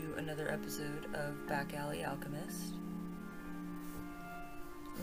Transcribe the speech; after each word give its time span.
to 0.00 0.14
another 0.16 0.50
episode 0.50 1.06
of 1.14 1.46
Back 1.46 1.74
Alley 1.74 2.04
Alchemist. 2.04 2.74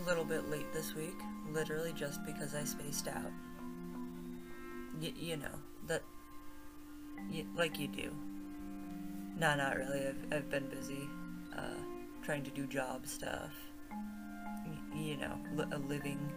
A 0.02 0.06
little 0.08 0.24
bit 0.24 0.50
late 0.50 0.72
this 0.72 0.94
week, 0.94 1.16
literally 1.52 1.92
just 1.92 2.24
because 2.24 2.54
I 2.54 2.64
spaced 2.64 3.06
out. 3.06 3.30
Y- 5.00 5.12
you 5.16 5.36
know, 5.36 5.54
that. 5.86 6.02
Y- 7.30 7.46
like 7.56 7.78
you 7.78 7.86
do. 7.88 8.10
Nah, 9.38 9.54
not 9.54 9.76
really. 9.76 10.00
I've, 10.00 10.32
I've 10.32 10.50
been 10.50 10.66
busy 10.68 11.08
uh, 11.56 11.78
trying 12.22 12.42
to 12.44 12.50
do 12.50 12.66
job 12.66 13.06
stuff. 13.06 13.52
Y- 14.66 15.00
you 15.00 15.16
know, 15.16 15.38
li- 15.54 15.70
a 15.70 15.78
living, 15.78 16.32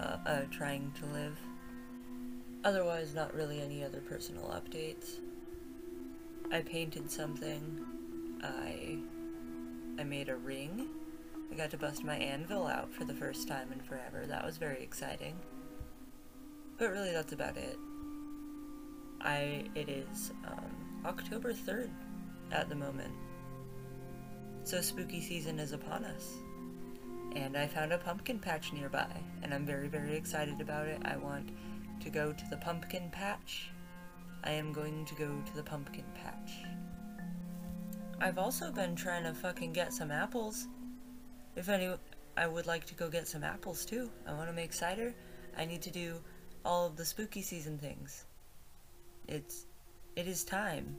uh, 0.00 0.16
uh, 0.26 0.42
trying 0.50 0.92
to 0.98 1.06
live. 1.06 1.36
Otherwise, 2.64 3.14
not 3.14 3.32
really 3.34 3.60
any 3.60 3.84
other 3.84 4.00
personal 4.00 4.44
updates. 4.60 5.20
I 6.52 6.62
painted 6.62 7.10
something. 7.10 7.80
I 8.42 8.98
I 10.00 10.04
made 10.04 10.28
a 10.28 10.36
ring. 10.36 10.88
I 11.52 11.54
got 11.54 11.70
to 11.70 11.76
bust 11.76 12.04
my 12.04 12.16
anvil 12.16 12.66
out 12.66 12.92
for 12.92 13.04
the 13.04 13.14
first 13.14 13.46
time 13.46 13.70
in 13.72 13.80
forever. 13.80 14.24
That 14.26 14.44
was 14.44 14.56
very 14.56 14.82
exciting. 14.82 15.36
But 16.78 16.90
really, 16.90 17.12
that's 17.12 17.32
about 17.32 17.56
it. 17.56 17.78
I 19.20 19.64
it 19.74 19.88
is 19.88 20.32
um, 20.46 21.04
October 21.04 21.52
third 21.52 21.90
at 22.50 22.68
the 22.68 22.74
moment, 22.74 23.12
so 24.64 24.80
spooky 24.80 25.20
season 25.20 25.58
is 25.60 25.72
upon 25.72 26.04
us. 26.04 26.34
And 27.36 27.56
I 27.56 27.68
found 27.68 27.92
a 27.92 27.98
pumpkin 27.98 28.40
patch 28.40 28.72
nearby, 28.72 29.08
and 29.42 29.54
I'm 29.54 29.64
very 29.64 29.86
very 29.86 30.16
excited 30.16 30.60
about 30.60 30.88
it. 30.88 31.00
I 31.04 31.16
want 31.16 31.50
to 32.00 32.10
go 32.10 32.32
to 32.32 32.44
the 32.50 32.56
pumpkin 32.56 33.10
patch. 33.12 33.70
I 34.44 34.52
am 34.52 34.72
going 34.72 35.04
to 35.04 35.14
go 35.14 35.28
to 35.44 35.54
the 35.54 35.62
pumpkin 35.62 36.04
patch. 36.14 36.52
I've 38.20 38.38
also 38.38 38.70
been 38.70 38.94
trying 38.94 39.24
to 39.24 39.34
fucking 39.34 39.72
get 39.72 39.92
some 39.92 40.10
apples. 40.10 40.68
If 41.56 41.68
any, 41.68 41.90
I 42.36 42.46
would 42.46 42.66
like 42.66 42.84
to 42.86 42.94
go 42.94 43.08
get 43.08 43.28
some 43.28 43.44
apples 43.44 43.84
too. 43.84 44.10
I 44.26 44.32
want 44.34 44.48
to 44.48 44.54
make 44.54 44.72
cider. 44.72 45.14
I 45.56 45.64
need 45.64 45.82
to 45.82 45.90
do 45.90 46.20
all 46.64 46.86
of 46.86 46.96
the 46.96 47.04
spooky 47.04 47.42
season 47.42 47.78
things. 47.78 48.24
It's, 49.26 49.66
it 50.16 50.26
is 50.26 50.44
time. 50.44 50.96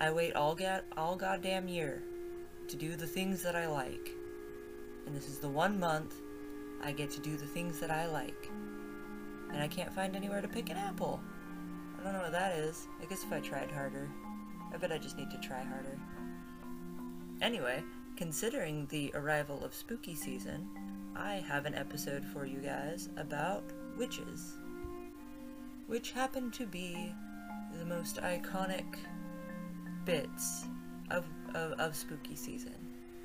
I 0.00 0.10
wait 0.10 0.34
all 0.34 0.54
ga- 0.54 0.82
all 0.96 1.16
goddamn 1.16 1.68
year 1.68 2.02
to 2.68 2.76
do 2.76 2.96
the 2.96 3.06
things 3.06 3.42
that 3.42 3.54
I 3.54 3.66
like. 3.66 4.10
And 5.06 5.16
this 5.16 5.28
is 5.28 5.38
the 5.38 5.48
one 5.48 5.78
month 5.78 6.14
I 6.82 6.92
get 6.92 7.10
to 7.12 7.20
do 7.20 7.36
the 7.36 7.46
things 7.46 7.80
that 7.80 7.90
I 7.90 8.06
like. 8.06 8.50
And 9.52 9.62
I 9.62 9.68
can't 9.68 9.92
find 9.92 10.16
anywhere 10.16 10.40
to 10.40 10.48
pick 10.48 10.70
an 10.70 10.76
apple. 10.76 11.20
I 12.02 12.04
don't 12.04 12.14
know 12.14 12.22
what 12.22 12.32
that 12.32 12.58
is. 12.58 12.88
I 13.00 13.04
guess 13.04 13.22
if 13.22 13.32
I 13.32 13.38
tried 13.38 13.70
harder. 13.70 14.10
I 14.74 14.76
bet 14.76 14.90
I 14.90 14.98
just 14.98 15.16
need 15.16 15.30
to 15.30 15.38
try 15.38 15.62
harder. 15.62 15.96
Anyway, 17.40 17.80
considering 18.16 18.88
the 18.88 19.12
arrival 19.14 19.64
of 19.64 19.72
spooky 19.72 20.16
season, 20.16 20.68
I 21.14 21.34
have 21.46 21.64
an 21.64 21.76
episode 21.76 22.24
for 22.24 22.44
you 22.44 22.58
guys 22.58 23.08
about 23.16 23.62
witches. 23.96 24.54
Which 25.86 26.10
happen 26.10 26.50
to 26.52 26.66
be 26.66 27.14
the 27.78 27.84
most 27.84 28.16
iconic 28.16 28.96
bits 30.04 30.64
of, 31.12 31.24
of, 31.54 31.72
of 31.78 31.94
spooky 31.94 32.34
season. 32.34 32.74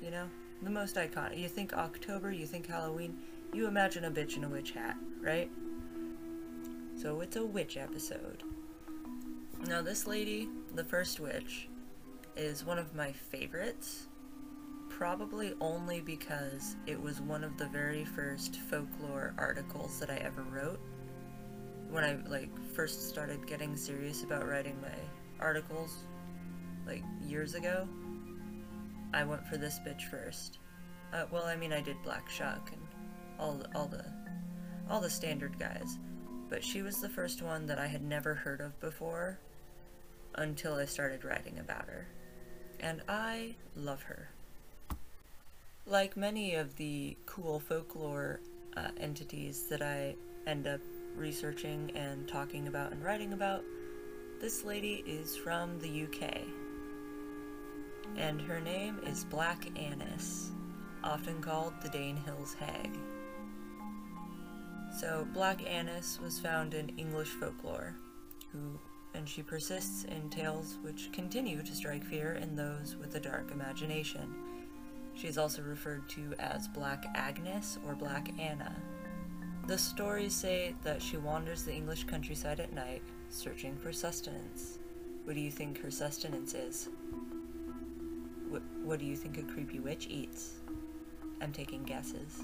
You 0.00 0.12
know? 0.12 0.28
The 0.62 0.70
most 0.70 0.94
iconic. 0.94 1.36
You 1.36 1.48
think 1.48 1.72
October, 1.72 2.30
you 2.30 2.46
think 2.46 2.68
Halloween, 2.68 3.16
you 3.52 3.66
imagine 3.66 4.04
a 4.04 4.10
bitch 4.10 4.36
in 4.36 4.44
a 4.44 4.48
witch 4.48 4.70
hat, 4.70 4.96
right? 5.20 5.50
So 6.94 7.20
it's 7.22 7.34
a 7.34 7.44
witch 7.44 7.76
episode. 7.76 8.44
Now, 9.66 9.82
this 9.82 10.06
lady, 10.06 10.48
the 10.74 10.84
first 10.84 11.18
witch, 11.18 11.68
is 12.36 12.64
one 12.64 12.78
of 12.78 12.94
my 12.94 13.12
favorites. 13.12 14.06
Probably 14.88 15.54
only 15.60 16.00
because 16.00 16.76
it 16.86 17.00
was 17.00 17.20
one 17.20 17.42
of 17.42 17.58
the 17.58 17.66
very 17.66 18.04
first 18.04 18.56
folklore 18.70 19.34
articles 19.36 19.98
that 19.98 20.10
I 20.10 20.16
ever 20.16 20.42
wrote. 20.42 20.80
When 21.90 22.04
I 22.04 22.16
like 22.28 22.50
first 22.74 23.08
started 23.08 23.46
getting 23.46 23.76
serious 23.76 24.22
about 24.22 24.48
writing 24.48 24.80
my 24.80 25.44
articles, 25.44 26.04
like 26.86 27.02
years 27.20 27.54
ago, 27.54 27.88
I 29.12 29.24
went 29.24 29.46
for 29.46 29.56
this 29.56 29.80
bitch 29.80 30.02
first. 30.08 30.58
Uh, 31.12 31.24
well, 31.30 31.44
I 31.44 31.56
mean, 31.56 31.72
I 31.72 31.80
did 31.80 32.00
Black 32.02 32.30
Shuck 32.30 32.70
and 32.72 32.82
all 33.38 33.54
the, 33.54 33.76
all 33.76 33.86
the 33.86 34.04
all 34.88 35.00
the 35.00 35.10
standard 35.10 35.58
guys, 35.58 35.98
but 36.48 36.64
she 36.64 36.82
was 36.82 37.00
the 37.00 37.08
first 37.08 37.42
one 37.42 37.66
that 37.66 37.78
I 37.78 37.86
had 37.86 38.02
never 38.02 38.34
heard 38.34 38.60
of 38.60 38.78
before 38.80 39.38
until 40.38 40.74
I 40.74 40.84
started 40.84 41.24
writing 41.24 41.58
about 41.58 41.86
her. 41.88 42.06
And 42.80 43.02
I 43.08 43.56
love 43.76 44.02
her. 44.04 44.30
Like 45.86 46.16
many 46.16 46.54
of 46.54 46.76
the 46.76 47.16
cool 47.26 47.60
folklore 47.60 48.40
uh, 48.76 48.88
entities 49.00 49.64
that 49.68 49.82
I 49.82 50.14
end 50.46 50.66
up 50.66 50.80
researching 51.16 51.90
and 51.96 52.28
talking 52.28 52.68
about 52.68 52.92
and 52.92 53.02
writing 53.02 53.32
about, 53.32 53.64
this 54.40 54.64
lady 54.64 55.02
is 55.06 55.36
from 55.36 55.80
the 55.80 56.04
UK. 56.04 56.42
And 58.16 58.40
her 58.40 58.60
name 58.60 59.00
is 59.04 59.24
Black 59.24 59.66
Annis, 59.78 60.50
often 61.02 61.42
called 61.42 61.74
the 61.82 61.88
Danehills 61.88 62.54
Hag. 62.54 62.96
So, 65.00 65.26
Black 65.32 65.68
Annis 65.68 66.18
was 66.22 66.40
found 66.40 66.74
in 66.74 66.88
English 66.96 67.28
folklore, 67.28 67.94
who 68.52 68.80
and 69.18 69.28
she 69.28 69.42
persists 69.42 70.04
in 70.04 70.30
tales 70.30 70.78
which 70.80 71.10
continue 71.10 71.60
to 71.60 71.74
strike 71.74 72.04
fear 72.04 72.38
in 72.40 72.54
those 72.54 72.94
with 73.00 73.16
a 73.16 73.20
dark 73.20 73.50
imagination. 73.50 74.32
She 75.14 75.26
is 75.26 75.36
also 75.36 75.60
referred 75.60 76.08
to 76.10 76.34
as 76.38 76.68
Black 76.68 77.04
Agnes 77.16 77.80
or 77.84 77.96
Black 77.96 78.30
Anna. 78.38 78.72
The 79.66 79.76
stories 79.76 80.34
say 80.34 80.76
that 80.84 81.02
she 81.02 81.16
wanders 81.16 81.64
the 81.64 81.74
English 81.74 82.04
countryside 82.04 82.60
at 82.60 82.72
night, 82.72 83.02
searching 83.28 83.76
for 83.76 83.92
sustenance. 83.92 84.78
What 85.24 85.34
do 85.34 85.40
you 85.40 85.50
think 85.50 85.80
her 85.80 85.90
sustenance 85.90 86.54
is? 86.54 86.88
What, 88.48 88.62
what 88.84 89.00
do 89.00 89.04
you 89.04 89.16
think 89.16 89.36
a 89.36 89.42
creepy 89.42 89.80
witch 89.80 90.06
eats? 90.08 90.54
I'm 91.42 91.52
taking 91.52 91.82
guesses. 91.82 92.40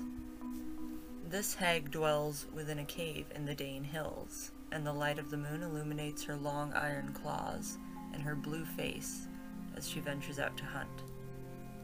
This 1.31 1.55
hag 1.55 1.93
dwells 1.93 2.47
within 2.53 2.81
a 2.81 2.85
cave 2.85 3.27
in 3.35 3.47
the 3.47 3.55
Dane 3.55 3.85
Hills, 3.85 4.51
and 4.75 4.85
the 4.85 4.93
light 4.93 5.21
of 5.21 5.31
the 5.31 5.37
moon 5.37 5.63
illuminates 5.63 6.25
her 6.25 6.37
long 6.37 6.73
iron 6.75 7.13
claws 7.15 7.79
and 8.13 8.21
her 8.21 8.35
blue 8.35 8.65
face 8.65 9.29
as 9.77 9.89
she 9.89 10.01
ventures 10.01 10.41
out 10.41 10.57
to 10.57 10.65
hunt. 10.65 11.05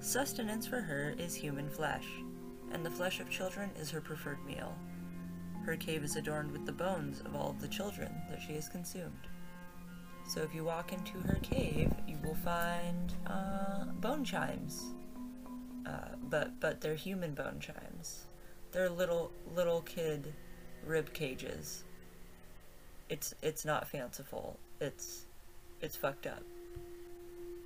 Sustenance 0.00 0.66
for 0.66 0.80
her 0.80 1.14
is 1.16 1.34
human 1.34 1.70
flesh, 1.70 2.06
and 2.72 2.84
the 2.84 2.90
flesh 2.90 3.20
of 3.20 3.30
children 3.30 3.70
is 3.78 3.90
her 3.90 4.00
preferred 4.00 4.44
meal. 4.44 4.76
Her 5.64 5.76
cave 5.76 6.02
is 6.02 6.16
adorned 6.16 6.50
with 6.50 6.66
the 6.66 6.72
bones 6.72 7.20
of 7.20 7.36
all 7.36 7.50
of 7.50 7.60
the 7.60 7.68
children 7.68 8.12
that 8.28 8.42
she 8.44 8.54
has 8.54 8.68
consumed. 8.68 9.28
So 10.26 10.42
if 10.42 10.52
you 10.52 10.64
walk 10.64 10.92
into 10.92 11.18
her 11.20 11.38
cave, 11.42 11.92
you 12.08 12.18
will 12.24 12.36
find 12.36 13.12
uh, 13.26 13.84
bone 14.00 14.24
chimes, 14.24 14.82
uh, 15.86 16.16
but 16.28 16.58
but 16.60 16.80
they're 16.80 16.94
human 16.94 17.34
bone 17.34 17.60
chimes. 17.60 18.26
They're 18.72 18.90
little 18.90 19.32
little 19.54 19.82
kid 19.82 20.34
rib 20.84 21.12
cages 21.12 21.84
it's 23.10 23.34
it's 23.42 23.64
not 23.64 23.88
fanciful. 23.88 24.56
It's 24.80 25.26
it's 25.82 25.96
fucked 25.96 26.26
up. 26.26 26.42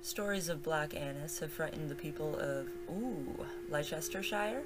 Stories 0.01 0.49
of 0.49 0.63
Black 0.63 0.95
Annis 0.95 1.39
have 1.39 1.53
frightened 1.53 1.89
the 1.89 1.95
people 1.95 2.35
of 2.39 2.67
ooh 2.89 3.45
Leicestershire. 3.69 4.63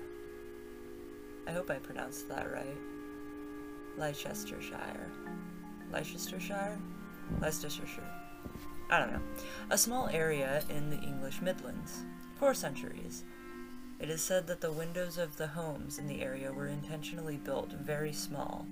I 1.47 1.51
hope 1.51 1.69
I 1.69 1.75
pronounced 1.75 2.29
that 2.29 2.51
right. 2.51 2.77
Leicestershire, 3.97 5.11
Leicestershire, 5.91 6.77
Leicestershire. 7.41 8.11
I 8.89 8.99
don't 8.99 9.11
know. 9.11 9.21
A 9.69 9.77
small 9.77 10.07
area 10.07 10.63
in 10.69 10.89
the 10.89 10.99
English 10.99 11.41
Midlands 11.41 12.03
for 12.37 12.53
centuries. 12.53 13.23
It 13.99 14.09
is 14.09 14.21
said 14.21 14.47
that 14.47 14.61
the 14.61 14.71
windows 14.71 15.17
of 15.17 15.35
the 15.35 15.47
homes 15.47 15.99
in 15.99 16.07
the 16.07 16.21
area 16.21 16.53
were 16.53 16.67
intentionally 16.67 17.35
built 17.35 17.73
very 17.73 18.13
small 18.13 18.65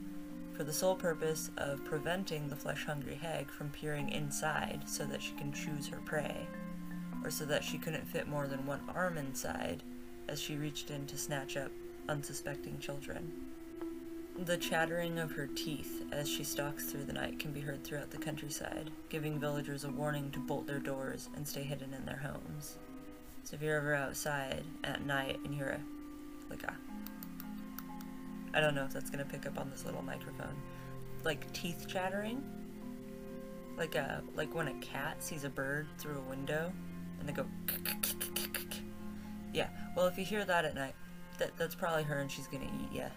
for 0.57 0.63
the 0.63 0.73
sole 0.73 0.95
purpose 0.95 1.51
of 1.57 1.85
preventing 1.85 2.49
the 2.49 2.55
flesh 2.55 2.83
hungry 2.83 3.13
hag 3.13 3.47
from 3.51 3.69
peering 3.69 4.09
inside 4.09 4.81
so 4.87 5.05
that 5.05 5.21
she 5.21 5.33
can 5.33 5.53
choose 5.53 5.87
her 5.87 5.99
prey, 6.03 6.47
or 7.23 7.29
so 7.29 7.45
that 7.45 7.63
she 7.63 7.77
couldn't 7.77 8.07
fit 8.07 8.27
more 8.27 8.47
than 8.47 8.65
one 8.65 8.81
arm 8.95 9.19
inside 9.19 9.83
as 10.27 10.41
she 10.41 10.55
reached 10.55 10.89
in 10.89 11.05
to 11.05 11.15
snatch 11.15 11.55
up 11.55 11.71
unsuspecting 12.09 12.79
children. 12.79 13.31
The 14.45 14.57
chattering 14.57 15.19
of 15.19 15.31
her 15.33 15.45
teeth 15.45 16.03
as 16.11 16.27
she 16.27 16.43
stalks 16.43 16.85
through 16.85 17.05
the 17.05 17.13
night 17.13 17.37
can 17.37 17.51
be 17.51 17.61
heard 17.61 17.83
throughout 17.83 18.09
the 18.09 18.17
countryside, 18.17 18.89
giving 19.09 19.39
villagers 19.39 19.83
a 19.83 19.89
warning 19.89 20.31
to 20.31 20.39
bolt 20.39 20.65
their 20.65 20.79
doors 20.79 21.29
and 21.35 21.47
stay 21.47 21.63
hidden 21.63 21.93
in 21.93 22.05
their 22.05 22.17
homes. 22.17 22.77
So 23.43 23.55
if 23.55 23.61
you're 23.61 23.77
ever 23.77 23.93
outside 23.93 24.63
at 24.83 25.05
night 25.05 25.39
and 25.45 25.53
hear 25.53 25.69
a, 25.69 26.49
like 26.49 26.63
a 26.63 26.73
I 28.53 28.59
don't 28.59 28.75
know 28.75 28.83
if 28.83 28.93
that's 28.93 29.09
going 29.09 29.23
to 29.23 29.29
pick 29.29 29.45
up 29.45 29.59
on 29.59 29.69
this 29.69 29.85
little 29.85 30.01
microphone. 30.01 30.55
Like 31.23 31.51
teeth 31.53 31.85
chattering. 31.87 32.43
Like 33.77 33.95
a 33.95 34.23
like 34.35 34.53
when 34.55 34.69
a 34.69 34.73
cat 34.75 35.21
sees 35.23 35.43
a 35.43 35.49
bird 35.49 35.87
through 35.99 36.17
a 36.17 36.29
window 36.29 36.73
and 37.19 37.29
they 37.29 37.33
go 37.33 37.45
Yeah, 39.53 39.69
well 39.95 40.07
if 40.07 40.17
you 40.17 40.25
hear 40.25 40.45
that 40.45 40.65
at 40.65 40.73
night, 40.73 40.95
that 41.37 41.55
that's 41.57 41.75
probably 41.75 42.03
her 42.03 42.19
and 42.19 42.31
she's 42.31 42.47
gonna 42.47 42.65
eat 42.65 42.97
ya. 42.97 43.09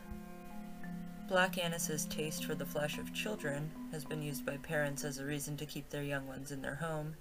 Black 1.30 1.58
Annis's 1.58 2.06
taste 2.06 2.44
for 2.44 2.56
the 2.56 2.66
flesh 2.66 2.98
of 2.98 3.14
children 3.14 3.70
has 3.92 4.04
been 4.04 4.20
used 4.20 4.44
by 4.44 4.56
parents 4.56 5.04
as 5.04 5.18
a 5.18 5.24
reason 5.24 5.56
to 5.58 5.64
keep 5.64 5.88
their 5.88 6.02
young 6.02 6.26
ones 6.26 6.50
in 6.50 6.60
their 6.60 6.74
home, 6.74 7.14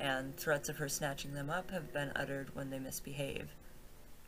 and 0.00 0.36
threats 0.36 0.68
of 0.68 0.76
her 0.78 0.88
snatching 0.88 1.32
them 1.32 1.48
up 1.48 1.70
have 1.70 1.92
been 1.92 2.10
uttered 2.16 2.52
when 2.56 2.70
they 2.70 2.80
misbehave. 2.80 3.54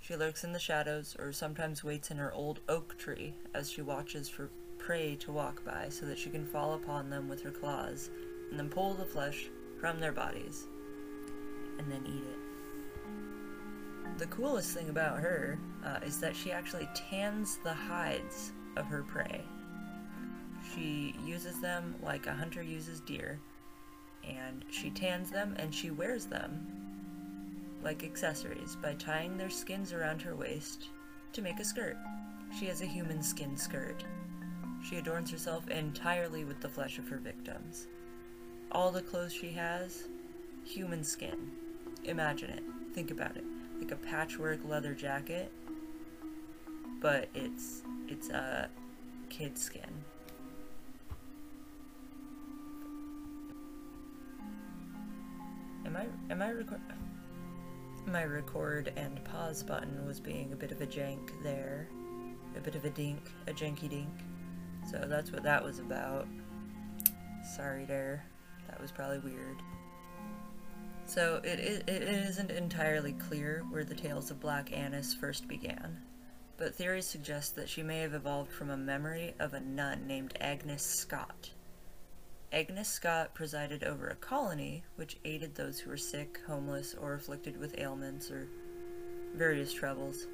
She 0.00 0.16
lurks 0.16 0.44
in 0.44 0.52
the 0.52 0.58
shadows 0.58 1.16
or 1.18 1.32
sometimes 1.32 1.84
waits 1.84 2.10
in 2.10 2.16
her 2.16 2.32
old 2.32 2.60
oak 2.68 2.96
tree 2.98 3.34
as 3.54 3.70
she 3.70 3.82
watches 3.82 4.28
for 4.28 4.50
prey 4.78 5.16
to 5.16 5.32
walk 5.32 5.64
by 5.64 5.88
so 5.90 6.06
that 6.06 6.18
she 6.18 6.30
can 6.30 6.46
fall 6.46 6.74
upon 6.74 7.10
them 7.10 7.28
with 7.28 7.42
her 7.42 7.50
claws 7.50 8.10
and 8.50 8.58
then 8.58 8.70
pull 8.70 8.94
the 8.94 9.04
flesh 9.04 9.50
from 9.80 10.00
their 10.00 10.12
bodies 10.12 10.66
and 11.78 11.90
then 11.90 12.04
eat 12.06 12.22
it. 12.22 14.18
The 14.18 14.26
coolest 14.26 14.74
thing 14.74 14.88
about 14.88 15.20
her 15.20 15.58
uh, 15.84 15.98
is 16.04 16.20
that 16.20 16.34
she 16.34 16.50
actually 16.50 16.88
tans 16.94 17.58
the 17.62 17.74
hides 17.74 18.52
of 18.76 18.86
her 18.86 19.02
prey. 19.02 19.42
She 20.74 21.14
uses 21.24 21.60
them 21.60 21.94
like 22.02 22.26
a 22.26 22.32
hunter 22.32 22.62
uses 22.62 23.00
deer, 23.00 23.38
and 24.24 24.64
she 24.70 24.90
tans 24.90 25.30
them 25.30 25.54
and 25.58 25.74
she 25.74 25.90
wears 25.90 26.26
them 26.26 26.87
like 27.82 28.04
accessories 28.04 28.76
by 28.76 28.94
tying 28.94 29.36
their 29.36 29.50
skins 29.50 29.92
around 29.92 30.22
her 30.22 30.34
waist 30.34 30.88
to 31.32 31.42
make 31.42 31.60
a 31.60 31.64
skirt. 31.64 31.96
She 32.58 32.66
has 32.66 32.80
a 32.80 32.86
human 32.86 33.22
skin 33.22 33.56
skirt. 33.56 34.04
She 34.82 34.96
adorns 34.96 35.30
herself 35.30 35.68
entirely 35.68 36.44
with 36.44 36.60
the 36.60 36.68
flesh 36.68 36.98
of 36.98 37.08
her 37.08 37.18
victims. 37.18 37.86
All 38.72 38.90
the 38.90 39.02
clothes 39.02 39.32
she 39.32 39.50
has, 39.52 40.08
human 40.64 41.02
skin. 41.04 41.50
Imagine 42.04 42.50
it. 42.50 42.62
Think 42.94 43.10
about 43.10 43.36
it. 43.36 43.44
Like 43.80 43.92
a 43.92 43.96
patchwork 43.96 44.60
leather 44.64 44.94
jacket, 44.94 45.52
but 47.00 47.28
it's 47.34 47.82
it's 48.08 48.28
a 48.30 48.68
kid 49.28 49.56
skin. 49.56 50.04
Am 55.86 55.96
I 55.96 56.06
am 56.32 56.42
I 56.42 56.50
record? 56.50 56.80
My 58.10 58.24
record 58.24 58.90
and 58.96 59.22
pause 59.24 59.62
button 59.62 60.06
was 60.06 60.18
being 60.18 60.54
a 60.54 60.56
bit 60.56 60.72
of 60.72 60.80
a 60.80 60.86
jank 60.86 61.30
there, 61.42 61.88
a 62.56 62.60
bit 62.60 62.74
of 62.74 62.86
a 62.86 62.90
dink, 62.90 63.20
a 63.46 63.52
janky 63.52 63.86
dink. 63.86 64.08
So 64.90 65.04
that's 65.06 65.30
what 65.30 65.42
that 65.42 65.62
was 65.62 65.78
about. 65.78 66.26
Sorry 67.54 67.84
there, 67.84 68.24
that 68.66 68.80
was 68.80 68.90
probably 68.90 69.18
weird. 69.18 69.58
So 71.04 71.42
it, 71.44 71.60
it, 71.60 71.88
it 71.88 72.02
isn't 72.02 72.50
entirely 72.50 73.12
clear 73.12 73.62
where 73.68 73.84
the 73.84 73.94
tales 73.94 74.30
of 74.30 74.40
Black 74.40 74.72
Annis 74.74 75.12
first 75.12 75.46
began, 75.46 75.98
but 76.56 76.74
theories 76.74 77.06
suggest 77.06 77.56
that 77.56 77.68
she 77.68 77.82
may 77.82 77.98
have 78.00 78.14
evolved 78.14 78.52
from 78.52 78.70
a 78.70 78.76
memory 78.76 79.34
of 79.38 79.52
a 79.52 79.60
nun 79.60 80.06
named 80.06 80.32
Agnes 80.40 80.82
Scott. 80.82 81.50
Agnes 82.50 82.88
Scott 82.88 83.34
presided 83.34 83.84
over 83.84 84.08
a 84.08 84.14
colony 84.14 84.82
which 84.96 85.18
aided 85.26 85.54
those 85.54 85.78
who 85.78 85.90
were 85.90 85.98
sick, 85.98 86.40
homeless, 86.46 86.94
or 86.98 87.12
afflicted 87.12 87.58
with 87.58 87.78
ailments 87.78 88.30
or 88.30 88.48
various 89.34 89.70
troubles. 89.70 90.26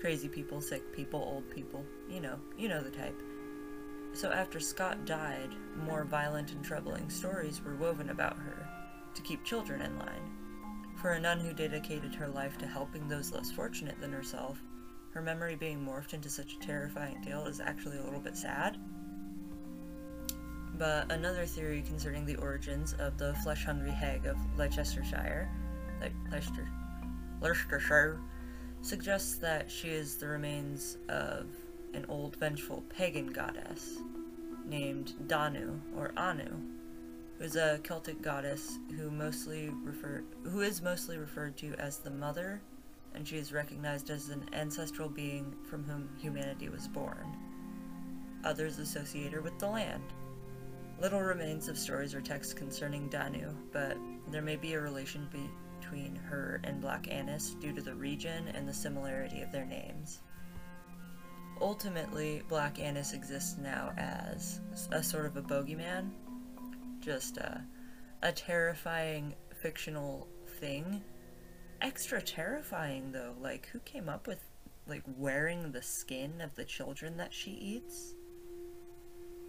Crazy 0.00 0.28
people, 0.28 0.62
sick 0.62 0.94
people, 0.96 1.20
old 1.20 1.50
people, 1.50 1.84
you 2.08 2.20
know, 2.20 2.38
you 2.56 2.70
know 2.70 2.82
the 2.82 2.90
type. 2.90 3.20
So 4.14 4.32
after 4.32 4.60
Scott 4.60 5.04
died, 5.04 5.50
more 5.84 6.04
violent 6.04 6.52
and 6.52 6.64
troubling 6.64 7.10
stories 7.10 7.60
were 7.62 7.76
woven 7.76 8.08
about 8.08 8.38
her 8.38 8.66
to 9.14 9.22
keep 9.22 9.44
children 9.44 9.82
in 9.82 9.98
line. 9.98 10.32
For 11.02 11.12
a 11.12 11.20
nun 11.20 11.38
who 11.38 11.52
dedicated 11.52 12.14
her 12.14 12.28
life 12.28 12.56
to 12.58 12.66
helping 12.66 13.08
those 13.08 13.30
less 13.30 13.50
fortunate 13.50 14.00
than 14.00 14.12
herself, 14.12 14.62
her 15.12 15.20
memory 15.20 15.56
being 15.56 15.84
morphed 15.84 16.14
into 16.14 16.30
such 16.30 16.54
a 16.54 16.60
terrifying 16.60 17.22
tale 17.22 17.44
is 17.44 17.60
actually 17.60 17.98
a 17.98 18.02
little 18.02 18.20
bit 18.20 18.38
sad. 18.38 18.78
But 20.78 21.12
another 21.12 21.44
theory 21.46 21.82
concerning 21.82 22.24
the 22.24 22.36
origins 22.36 22.94
of 22.94 23.18
the 23.18 23.34
flesh-hungry 23.42 23.90
hag 23.90 24.26
of 24.26 24.36
Leicestershire, 24.56 25.48
Le- 26.00 26.30
Leicester, 26.30 26.68
Leicestershire, 27.40 28.18
suggests 28.80 29.36
that 29.38 29.70
she 29.70 29.88
is 29.88 30.16
the 30.16 30.26
remains 30.26 30.98
of 31.08 31.46
an 31.94 32.06
old 32.08 32.36
vengeful 32.36 32.82
pagan 32.88 33.26
goddess 33.26 33.98
named 34.64 35.14
Danu 35.28 35.78
or 35.96 36.12
Anu, 36.16 36.60
who 37.38 37.44
is 37.44 37.56
a 37.56 37.78
Celtic 37.82 38.22
goddess 38.22 38.78
who 38.96 39.10
mostly 39.10 39.70
refer 39.84 40.24
who 40.44 40.62
is 40.62 40.80
mostly 40.80 41.18
referred 41.18 41.56
to 41.58 41.74
as 41.74 41.98
the 41.98 42.10
mother 42.10 42.62
and 43.14 43.26
she 43.26 43.36
is 43.36 43.52
recognized 43.52 44.10
as 44.10 44.30
an 44.30 44.48
ancestral 44.52 45.08
being 45.08 45.54
from 45.68 45.84
whom 45.84 46.08
humanity 46.18 46.68
was 46.68 46.88
born. 46.88 47.36
Others 48.44 48.78
associate 48.78 49.32
her 49.32 49.42
with 49.42 49.58
the 49.58 49.68
land. 49.68 50.02
Little 51.00 51.20
remains 51.20 51.68
of 51.68 51.78
stories 51.78 52.14
or 52.14 52.20
texts 52.20 52.54
concerning 52.54 53.08
Danu, 53.08 53.54
but 53.72 53.96
there 54.30 54.42
may 54.42 54.56
be 54.56 54.74
a 54.74 54.80
relation 54.80 55.28
between 55.80 56.14
her 56.14 56.60
and 56.64 56.80
Black 56.80 57.10
Annis 57.10 57.56
due 57.60 57.72
to 57.72 57.82
the 57.82 57.94
region 57.94 58.48
and 58.48 58.68
the 58.68 58.74
similarity 58.74 59.42
of 59.42 59.50
their 59.50 59.66
names. 59.66 60.20
Ultimately, 61.60 62.42
Black 62.48 62.78
Annis 62.78 63.12
exists 63.12 63.58
now 63.58 63.92
as 63.96 64.60
a 64.90 65.02
sort 65.02 65.26
of 65.26 65.36
a 65.36 65.42
bogeyman, 65.42 66.10
just 67.00 67.36
a, 67.36 67.64
a 68.22 68.32
terrifying 68.32 69.34
fictional 69.60 70.28
thing 70.60 71.02
extra 71.82 72.22
terrifying 72.22 73.12
though. 73.12 73.34
Like, 73.40 73.66
who 73.66 73.80
came 73.80 74.08
up 74.08 74.26
with 74.26 74.42
like 74.86 75.02
wearing 75.18 75.72
the 75.72 75.82
skin 75.82 76.40
of 76.40 76.54
the 76.54 76.64
children 76.64 77.16
that 77.18 77.32
she 77.34 77.50
eats? 77.50 78.14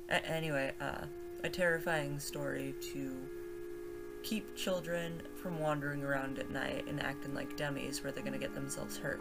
A- 0.09 0.25
anyway, 0.25 0.73
uh, 0.81 1.05
a 1.45 1.49
terrifying 1.49 2.19
story 2.19 2.73
to 2.93 3.27
keep 4.23 4.55
children 4.55 5.21
from 5.41 5.59
wandering 5.59 6.01
around 6.01 6.39
at 6.39 6.49
night 6.49 6.85
and 6.87 7.03
acting 7.03 7.33
like 7.33 7.57
dummies 7.57 8.01
where 8.01 8.13
they're 8.13 8.23
gonna 8.23 8.37
get 8.37 8.55
themselves 8.55 8.95
hurt. 8.97 9.19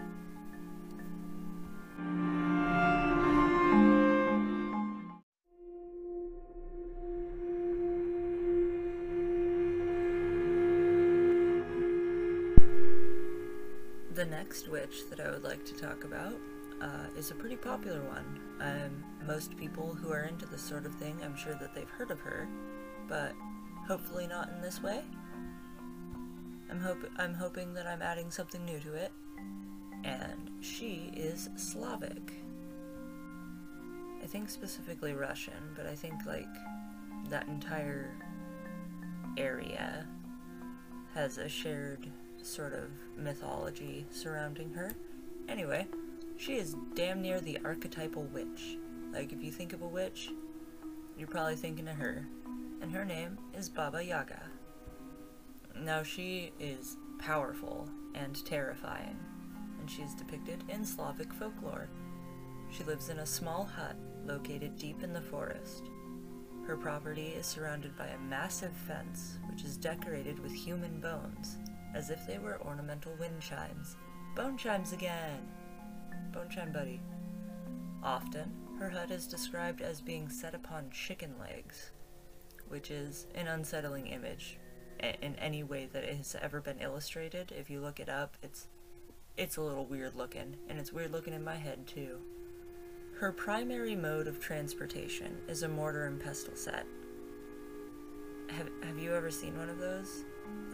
The 14.14 14.26
next 14.26 14.68
witch 14.68 15.08
that 15.10 15.18
I 15.18 15.28
would 15.28 15.42
like 15.42 15.64
to 15.64 15.74
talk 15.74 16.04
about 16.04 16.36
uh, 16.82 17.06
is 17.16 17.30
a 17.30 17.34
pretty 17.34 17.56
popular 17.56 18.02
one. 18.02 18.40
Um, 18.60 19.04
most 19.26 19.56
people 19.56 19.94
who 19.94 20.10
are 20.10 20.24
into 20.24 20.46
this 20.46 20.60
sort 20.60 20.84
of 20.84 20.94
thing, 20.96 21.16
I'm 21.24 21.36
sure 21.36 21.54
that 21.54 21.74
they've 21.74 21.88
heard 21.88 22.10
of 22.10 22.20
her, 22.20 22.48
but 23.08 23.32
hopefully 23.86 24.26
not 24.26 24.50
in 24.50 24.60
this 24.60 24.82
way. 24.82 25.02
I'm 26.70 26.80
hope 26.80 26.98
I'm 27.18 27.34
hoping 27.34 27.74
that 27.74 27.86
I'm 27.86 28.02
adding 28.02 28.30
something 28.30 28.64
new 28.64 28.80
to 28.80 28.94
it, 28.94 29.12
and 30.04 30.50
she 30.60 31.12
is 31.14 31.50
Slavic. 31.56 32.32
I 34.22 34.26
think 34.26 34.48
specifically 34.48 35.12
Russian, 35.12 35.74
but 35.76 35.86
I 35.86 35.94
think 35.94 36.14
like 36.26 36.46
that 37.28 37.46
entire 37.48 38.14
area 39.36 40.06
has 41.14 41.38
a 41.38 41.48
shared 41.48 42.06
sort 42.40 42.72
of 42.72 42.90
mythology 43.18 44.06
surrounding 44.10 44.72
her. 44.72 44.92
Anyway, 45.48 45.86
she 46.42 46.54
is 46.54 46.74
damn 46.94 47.22
near 47.22 47.40
the 47.40 47.58
archetypal 47.64 48.24
witch. 48.24 48.76
Like, 49.12 49.32
if 49.32 49.44
you 49.44 49.52
think 49.52 49.72
of 49.72 49.82
a 49.82 49.86
witch, 49.86 50.30
you're 51.16 51.28
probably 51.28 51.54
thinking 51.54 51.86
of 51.86 51.94
her. 51.96 52.26
And 52.80 52.90
her 52.90 53.04
name 53.04 53.38
is 53.56 53.68
Baba 53.68 54.04
Yaga. 54.04 54.42
Now, 55.78 56.02
she 56.02 56.52
is 56.58 56.96
powerful 57.18 57.88
and 58.16 58.44
terrifying, 58.44 59.16
and 59.78 59.88
she 59.88 60.02
is 60.02 60.14
depicted 60.14 60.64
in 60.68 60.84
Slavic 60.84 61.32
folklore. 61.32 61.88
She 62.72 62.82
lives 62.82 63.08
in 63.08 63.20
a 63.20 63.26
small 63.26 63.64
hut 63.64 63.96
located 64.26 64.76
deep 64.76 65.04
in 65.04 65.12
the 65.12 65.20
forest. 65.20 65.84
Her 66.66 66.76
property 66.76 67.28
is 67.28 67.46
surrounded 67.46 67.96
by 67.96 68.08
a 68.08 68.18
massive 68.18 68.72
fence, 68.72 69.38
which 69.48 69.62
is 69.62 69.76
decorated 69.76 70.40
with 70.40 70.52
human 70.52 71.00
bones 71.00 71.58
as 71.94 72.10
if 72.10 72.26
they 72.26 72.38
were 72.38 72.60
ornamental 72.62 73.14
wind 73.20 73.40
chimes. 73.40 73.96
Bone 74.34 74.56
chimes 74.56 74.92
again! 74.92 75.46
Buddy. 76.72 77.00
Often, 78.02 78.52
her 78.78 78.88
hut 78.88 79.10
is 79.10 79.26
described 79.26 79.80
as 79.80 80.00
being 80.00 80.28
set 80.28 80.54
upon 80.54 80.90
chicken 80.90 81.34
legs, 81.38 81.90
which 82.68 82.90
is 82.90 83.26
an 83.34 83.46
unsettling 83.46 84.06
image 84.06 84.58
in 85.00 85.34
any 85.36 85.62
way 85.62 85.88
that 85.92 86.04
it 86.04 86.16
has 86.16 86.36
ever 86.40 86.60
been 86.60 86.80
illustrated. 86.80 87.52
If 87.52 87.68
you 87.68 87.80
look 87.80 88.00
it 88.00 88.08
up, 88.08 88.36
it's 88.42 88.68
it's 89.36 89.56
a 89.56 89.62
little 89.62 89.86
weird 89.86 90.14
looking, 90.14 90.56
and 90.68 90.78
it's 90.78 90.92
weird 90.92 91.12
looking 91.12 91.32
in 91.32 91.44
my 91.44 91.56
head 91.56 91.86
too. 91.86 92.18
Her 93.18 93.32
primary 93.32 93.94
mode 93.94 94.26
of 94.26 94.40
transportation 94.40 95.38
is 95.48 95.62
a 95.62 95.68
mortar 95.68 96.06
and 96.06 96.20
pestle 96.20 96.56
set. 96.56 96.86
have, 98.50 98.68
have 98.82 98.98
you 98.98 99.14
ever 99.14 99.30
seen 99.30 99.56
one 99.56 99.68
of 99.68 99.78
those? 99.78 100.24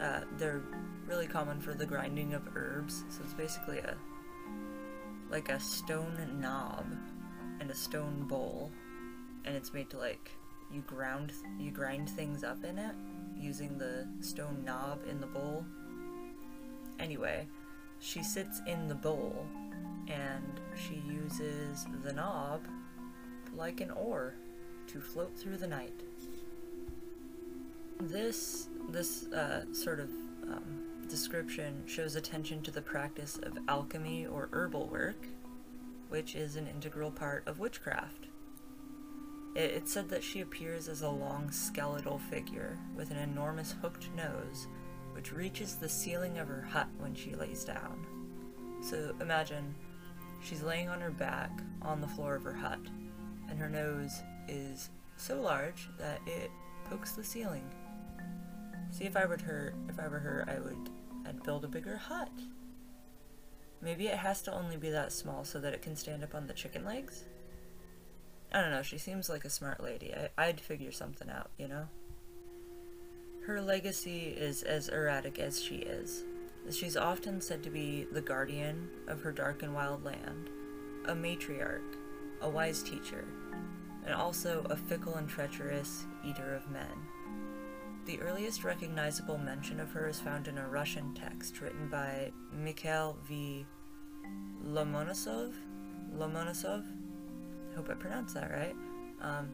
Uh, 0.01 0.21
they're 0.37 0.63
really 1.05 1.27
common 1.27 1.59
for 1.61 1.73
the 1.73 1.85
grinding 1.85 2.33
of 2.33 2.47
herbs. 2.55 3.03
So 3.09 3.21
it's 3.23 3.33
basically 3.33 3.79
a 3.79 3.95
like 5.29 5.49
a 5.49 5.59
stone 5.59 6.39
knob 6.39 6.85
and 7.59 7.69
a 7.69 7.75
stone 7.75 8.25
bowl, 8.27 8.71
and 9.45 9.55
it's 9.55 9.73
made 9.73 9.89
to 9.91 9.97
like 9.97 10.31
you 10.71 10.81
ground 10.81 11.33
you 11.59 11.71
grind 11.71 12.09
things 12.09 12.43
up 12.43 12.63
in 12.63 12.77
it 12.77 12.95
using 13.35 13.77
the 13.77 14.07
stone 14.21 14.63
knob 14.65 14.99
in 15.09 15.19
the 15.19 15.27
bowl. 15.27 15.65
Anyway, 16.99 17.47
she 17.99 18.23
sits 18.23 18.61
in 18.67 18.87
the 18.87 18.95
bowl 18.95 19.45
and 20.07 20.59
she 20.75 21.01
uses 21.07 21.85
the 22.03 22.11
knob 22.11 22.61
like 23.55 23.81
an 23.81 23.91
oar 23.91 24.35
to 24.87 24.99
float 24.99 25.37
through 25.37 25.57
the 25.57 25.67
night. 25.67 25.93
This 27.99 28.67
this 28.89 29.27
uh, 29.27 29.65
sort 29.73 29.99
of 29.99 30.09
um, 30.43 30.88
description 31.09 31.83
shows 31.87 32.15
attention 32.15 32.61
to 32.61 32.71
the 32.71 32.81
practice 32.81 33.37
of 33.41 33.57
alchemy 33.67 34.27
or 34.27 34.49
herbal 34.51 34.87
work, 34.87 35.27
which 36.09 36.35
is 36.35 36.55
an 36.55 36.67
integral 36.67 37.11
part 37.11 37.43
of 37.47 37.59
witchcraft. 37.59 38.27
It, 39.55 39.71
it 39.71 39.89
said 39.89 40.09
that 40.09 40.23
she 40.23 40.41
appears 40.41 40.87
as 40.87 41.01
a 41.01 41.09
long 41.09 41.51
skeletal 41.51 42.19
figure 42.19 42.77
with 42.95 43.11
an 43.11 43.17
enormous 43.17 43.75
hooked 43.81 44.13
nose, 44.15 44.67
which 45.13 45.33
reaches 45.33 45.75
the 45.75 45.89
ceiling 45.89 46.37
of 46.37 46.47
her 46.47 46.61
hut 46.61 46.87
when 46.99 47.15
she 47.15 47.35
lays 47.35 47.63
down. 47.63 48.05
So 48.81 49.15
imagine 49.19 49.73
she's 50.41 50.63
laying 50.63 50.89
on 50.89 51.01
her 51.01 51.11
back 51.11 51.51
on 51.81 52.01
the 52.01 52.07
floor 52.07 52.35
of 52.35 52.43
her 52.43 52.53
hut, 52.53 52.79
and 53.49 53.59
her 53.59 53.69
nose 53.69 54.21
is 54.47 54.89
so 55.17 55.41
large 55.41 55.89
that 55.97 56.21
it 56.27 56.51
pokes 56.85 57.13
the 57.13 57.23
ceiling. 57.23 57.67
See 58.91 59.05
if 59.05 59.15
I 59.15 59.25
were 59.25 59.37
her 59.37 59.73
if 59.87 59.99
I 59.99 60.07
were 60.07 60.19
her 60.19 60.45
I 60.47 60.59
would 60.59 60.89
I'd 61.29 61.43
build 61.43 61.63
a 61.63 61.67
bigger 61.67 61.95
hut. 61.95 62.31
Maybe 63.81 64.07
it 64.07 64.17
has 64.17 64.41
to 64.41 64.53
only 64.53 64.77
be 64.77 64.89
that 64.89 65.11
small 65.11 65.43
so 65.43 65.59
that 65.59 65.73
it 65.73 65.83
can 65.83 65.95
stand 65.95 66.23
up 66.23 66.33
on 66.33 66.47
the 66.47 66.53
chicken 66.53 66.83
legs? 66.83 67.23
I 68.51 68.61
don't 68.61 68.71
know, 68.71 68.81
she 68.81 68.97
seems 68.97 69.29
like 69.29 69.45
a 69.45 69.49
smart 69.49 69.81
lady. 69.81 70.11
I, 70.11 70.47
I'd 70.47 70.59
figure 70.59 70.91
something 70.91 71.29
out, 71.29 71.51
you 71.59 71.67
know? 71.67 71.87
Her 73.45 73.61
legacy 73.61 74.29
is 74.29 74.63
as 74.63 74.89
erratic 74.89 75.37
as 75.37 75.61
she 75.61 75.75
is. 75.75 76.23
She's 76.71 76.97
often 76.97 77.41
said 77.41 77.61
to 77.63 77.69
be 77.69 78.07
the 78.11 78.21
guardian 78.21 78.89
of 79.07 79.21
her 79.21 79.31
dark 79.31 79.61
and 79.61 79.75
wild 79.75 80.03
land, 80.03 80.49
a 81.05 81.13
matriarch, 81.13 81.95
a 82.41 82.49
wise 82.49 82.81
teacher, 82.81 83.25
and 84.03 84.15
also 84.15 84.65
a 84.71 84.75
fickle 84.75 85.15
and 85.15 85.29
treacherous 85.29 86.05
eater 86.25 86.55
of 86.55 86.69
men. 86.71 86.87
The 88.05 88.19
earliest 88.21 88.63
recognizable 88.63 89.37
mention 89.37 89.79
of 89.79 89.91
her 89.91 90.07
is 90.07 90.19
found 90.19 90.47
in 90.47 90.57
a 90.57 90.67
Russian 90.67 91.13
text 91.13 91.61
written 91.61 91.89
by 91.89 92.31
Mikhail 92.51 93.17
V. 93.27 93.65
Lomonosov. 94.65 95.53
Lomonosov? 96.17 96.83
I 97.71 97.75
hope 97.75 97.89
I 97.89 97.93
pronounced 97.93 98.33
that 98.33 98.51
right. 98.51 98.75
Um, 99.21 99.49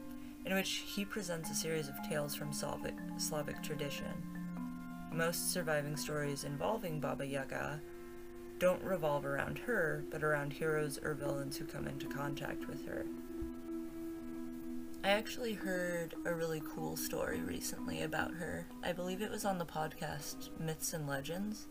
in 0.45 0.53
which 0.53 0.83
he 0.85 1.03
presents 1.03 1.49
a 1.49 1.55
series 1.55 1.89
of 1.89 1.95
tales 2.07 2.35
from 2.35 2.53
Slavic, 2.53 2.95
Slavic 3.17 3.61
tradition. 3.63 4.13
Most 5.11 5.51
surviving 5.51 5.97
stories 5.97 6.43
involving 6.43 6.99
Baba 6.99 7.25
Yaga 7.25 7.81
don't 8.59 8.83
revolve 8.83 9.25
around 9.25 9.57
her, 9.59 10.05
but 10.09 10.23
around 10.23 10.53
heroes 10.53 10.99
or 11.03 11.13
villains 11.13 11.57
who 11.57 11.65
come 11.65 11.87
into 11.87 12.07
contact 12.07 12.67
with 12.67 12.85
her. 12.85 13.05
I 15.05 15.09
actually 15.09 15.53
heard 15.53 16.15
a 16.25 16.33
really 16.33 16.63
cool 16.73 16.97
story 16.97 17.39
recently 17.41 18.01
about 18.01 18.33
her. 18.33 18.65
I 18.83 18.91
believe 18.91 19.21
it 19.21 19.29
was 19.29 19.45
on 19.45 19.59
the 19.59 19.65
podcast 19.65 20.49
Myths 20.59 20.93
and 20.93 21.07
Legends. 21.07 21.67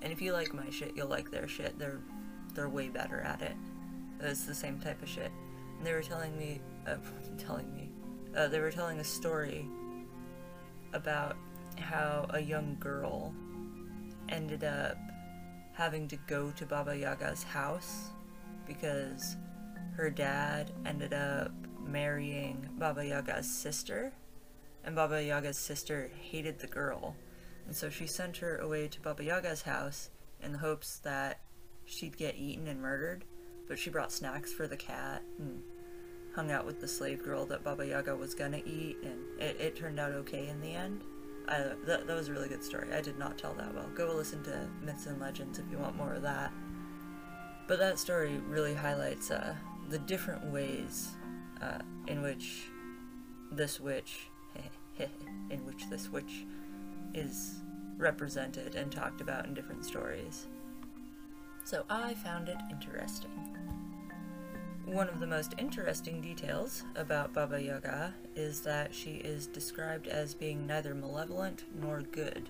And 0.00 0.12
if 0.12 0.20
you 0.20 0.32
like 0.32 0.52
my 0.52 0.68
shit, 0.68 0.96
you'll 0.96 1.06
like 1.06 1.30
their 1.30 1.46
shit. 1.46 1.78
They're 1.78 2.00
they're 2.54 2.68
way 2.68 2.88
better 2.88 3.20
at 3.20 3.40
it. 3.40 3.54
It's 4.18 4.46
the 4.46 4.54
same 4.54 4.80
type 4.80 5.00
of 5.00 5.08
shit. 5.08 5.30
And 5.78 5.86
they 5.86 5.92
were 5.92 6.02
telling 6.02 6.36
me, 6.36 6.60
uh, 6.88 6.96
telling 7.38 7.72
me, 7.72 7.92
uh, 8.36 8.48
they 8.48 8.58
were 8.58 8.72
telling 8.72 8.98
a 8.98 9.04
story 9.04 9.64
about 10.92 11.36
how 11.78 12.26
a 12.30 12.40
young 12.40 12.76
girl 12.80 13.32
ended 14.28 14.64
up 14.64 14.96
having 15.72 16.08
to 16.08 16.16
go 16.26 16.50
to 16.56 16.66
Baba 16.66 16.98
Yaga's 16.98 17.44
house 17.44 18.10
because 18.66 19.36
her 19.96 20.10
dad 20.10 20.72
ended 20.84 21.12
up 21.12 21.52
marrying 21.84 22.68
Baba 22.78 23.04
Yaga's 23.06 23.50
sister, 23.50 24.12
and 24.84 24.96
Baba 24.96 25.22
Yaga's 25.22 25.58
sister 25.58 26.10
hated 26.20 26.58
the 26.58 26.66
girl. 26.66 27.16
And 27.66 27.76
so 27.76 27.90
she 27.90 28.06
sent 28.06 28.38
her 28.38 28.56
away 28.58 28.88
to 28.88 29.00
Baba 29.00 29.24
Yaga's 29.24 29.62
house 29.62 30.10
in 30.42 30.52
the 30.52 30.58
hopes 30.58 30.98
that 30.98 31.40
she'd 31.84 32.16
get 32.16 32.36
eaten 32.36 32.66
and 32.66 32.80
murdered. 32.80 33.24
But 33.68 33.78
she 33.78 33.90
brought 33.90 34.12
snacks 34.12 34.52
for 34.52 34.66
the 34.66 34.76
cat 34.76 35.22
and 35.38 35.62
hung 36.34 36.50
out 36.50 36.66
with 36.66 36.80
the 36.80 36.88
slave 36.88 37.22
girl 37.22 37.46
that 37.46 37.62
Baba 37.62 37.86
Yaga 37.86 38.16
was 38.16 38.34
gonna 38.34 38.62
eat, 38.64 38.96
and 39.02 39.40
it, 39.40 39.60
it 39.60 39.76
turned 39.76 40.00
out 40.00 40.12
okay 40.12 40.48
in 40.48 40.60
the 40.60 40.74
end. 40.74 41.02
I, 41.48 41.58
that, 41.86 42.06
that 42.06 42.14
was 42.14 42.28
a 42.28 42.32
really 42.32 42.48
good 42.48 42.64
story. 42.64 42.92
I 42.92 43.00
did 43.00 43.18
not 43.18 43.38
tell 43.38 43.54
that 43.54 43.74
well. 43.74 43.88
Go 43.94 44.12
listen 44.12 44.42
to 44.44 44.68
Myths 44.82 45.06
and 45.06 45.20
Legends 45.20 45.58
if 45.58 45.64
you 45.70 45.78
want 45.78 45.96
more 45.96 46.14
of 46.14 46.22
that. 46.22 46.52
But 47.66 47.78
that 47.78 47.98
story 47.98 48.40
really 48.48 48.74
highlights 48.74 49.30
uh, 49.30 49.54
the 49.88 49.98
different 49.98 50.44
ways 50.46 51.10
uh, 51.62 51.78
in 52.08 52.22
which 52.22 52.64
this 53.50 53.80
witch, 53.80 54.28
in 55.50 55.64
which 55.64 55.88
this 55.88 56.10
witch 56.10 56.44
is 57.14 57.60
represented 57.96 58.74
and 58.74 58.90
talked 58.90 59.20
about 59.20 59.46
in 59.46 59.54
different 59.54 59.84
stories. 59.84 60.46
So 61.64 61.84
I 61.88 62.14
found 62.14 62.48
it 62.48 62.58
interesting. 62.70 63.30
One 64.84 65.08
of 65.08 65.20
the 65.20 65.26
most 65.28 65.54
interesting 65.58 66.20
details 66.20 66.82
about 66.96 67.32
Baba 67.32 67.62
Yaga 67.62 68.12
is 68.34 68.60
that 68.62 68.92
she 68.92 69.12
is 69.12 69.46
described 69.46 70.08
as 70.08 70.34
being 70.34 70.66
neither 70.66 70.92
malevolent 70.92 71.64
nor 71.80 72.02
good. 72.02 72.48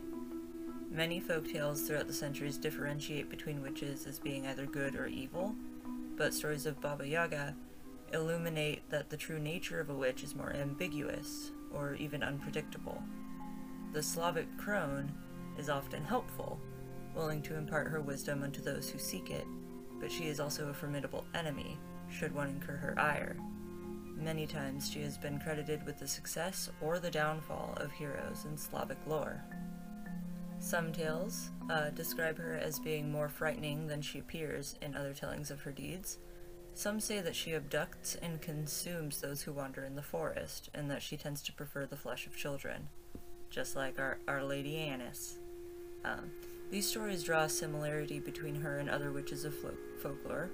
Many 0.90 1.21
folk 1.21 1.47
tales 1.50 1.83
throughout 1.83 2.07
the 2.07 2.12
centuries 2.12 2.57
differentiate 2.57 3.28
between 3.28 3.62
witches 3.62 4.07
as 4.07 4.19
being 4.19 4.47
either 4.47 4.64
good 4.64 4.97
or 4.97 5.07
evil, 5.07 5.54
but 6.16 6.33
stories 6.33 6.64
of 6.64 6.81
Baba 6.81 7.07
Yaga 7.07 7.54
illuminate 8.12 8.88
that 8.90 9.11
the 9.11 9.16
true 9.16 9.38
nature 9.38 9.81
of 9.81 9.90
a 9.90 9.95
witch 9.95 10.23
is 10.23 10.35
more 10.35 10.52
ambiguous 10.54 11.50
or 11.73 11.95
even 11.95 12.23
unpredictable. 12.23 13.02
The 13.92 14.02
Slavic 14.02 14.47
crone 14.59 15.12
is 15.59 15.69
often 15.69 16.04
helpful, 16.04 16.59
willing 17.14 17.42
to 17.42 17.57
impart 17.57 17.88
her 17.88 18.00
wisdom 18.00 18.42
unto 18.42 18.62
those 18.62 18.88
who 18.88 18.99
seek 18.99 19.31
it, 19.31 19.47
but 20.00 20.11
she 20.11 20.26
is 20.26 20.40
also 20.40 20.69
a 20.69 20.75
formidable 20.75 21.25
enemy 21.35 21.78
should 22.11 22.35
one 22.35 22.49
incur 22.49 22.76
her 22.76 22.99
ire. 22.99 23.37
Many 24.16 24.47
times 24.47 24.90
she 24.90 25.02
has 25.02 25.19
been 25.19 25.40
credited 25.40 25.85
with 25.85 25.99
the 25.99 26.07
success 26.07 26.71
or 26.81 26.99
the 26.99 27.11
downfall 27.11 27.75
of 27.78 27.90
heroes 27.92 28.45
in 28.45 28.57
Slavic 28.57 28.99
lore. 29.07 29.42
Some 30.59 30.92
tales 30.92 31.50
uh, 31.71 31.90
describe 31.90 32.38
her 32.38 32.54
as 32.54 32.78
being 32.78 33.11
more 33.11 33.28
frightening 33.28 33.88
than 33.88 34.00
she 34.00 34.21
appears 34.21 34.76
in 34.81 34.95
other 34.95 35.12
tellings 35.12 35.50
of 35.50 35.61
her 35.62 35.73
deeds, 35.73 36.19
some 36.75 37.00
say 37.00 37.21
that 37.21 37.37
she 37.37 37.52
abducts 37.52 38.17
and 38.23 38.41
consumes 38.41 39.21
those 39.21 39.43
who 39.43 39.52
wander 39.52 39.85
in 39.85 39.95
the 39.95 40.02
forest, 40.02 40.71
and 40.75 40.91
that 40.91 41.02
she 41.02 41.17
tends 41.17 41.43
to 41.43 41.52
prefer 41.52 41.87
the 41.87 41.97
flesh 41.97 42.26
of 42.26 42.37
children, 42.37 42.88
just 43.50 43.76
like 43.76 43.99
our, 43.99 44.19
our 44.26 44.43
Lady 44.43 44.76
Annis. 44.76 45.38
Um, 46.05 46.31
these 46.71 46.88
stories 46.88 47.23
draw 47.23 47.43
a 47.43 47.49
similarity 47.49 48.19
between 48.19 48.55
her 48.55 48.79
and 48.79 48.88
other 48.88 49.12
witches 49.12 49.45
of 49.45 49.55
folklore, 50.00 50.50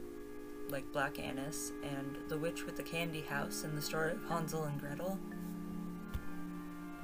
like 0.68 0.92
Black 0.92 1.18
Annis 1.18 1.72
and 1.82 2.16
the 2.28 2.37
witch 2.37 2.64
with 2.64 2.76
the 2.76 2.82
candy 2.82 3.22
house 3.22 3.64
in 3.64 3.75
the 3.75 3.80
story 3.80 4.12
of 4.12 4.25
Hansel 4.28 4.64
and 4.64 4.80
Gretel. 4.80 5.18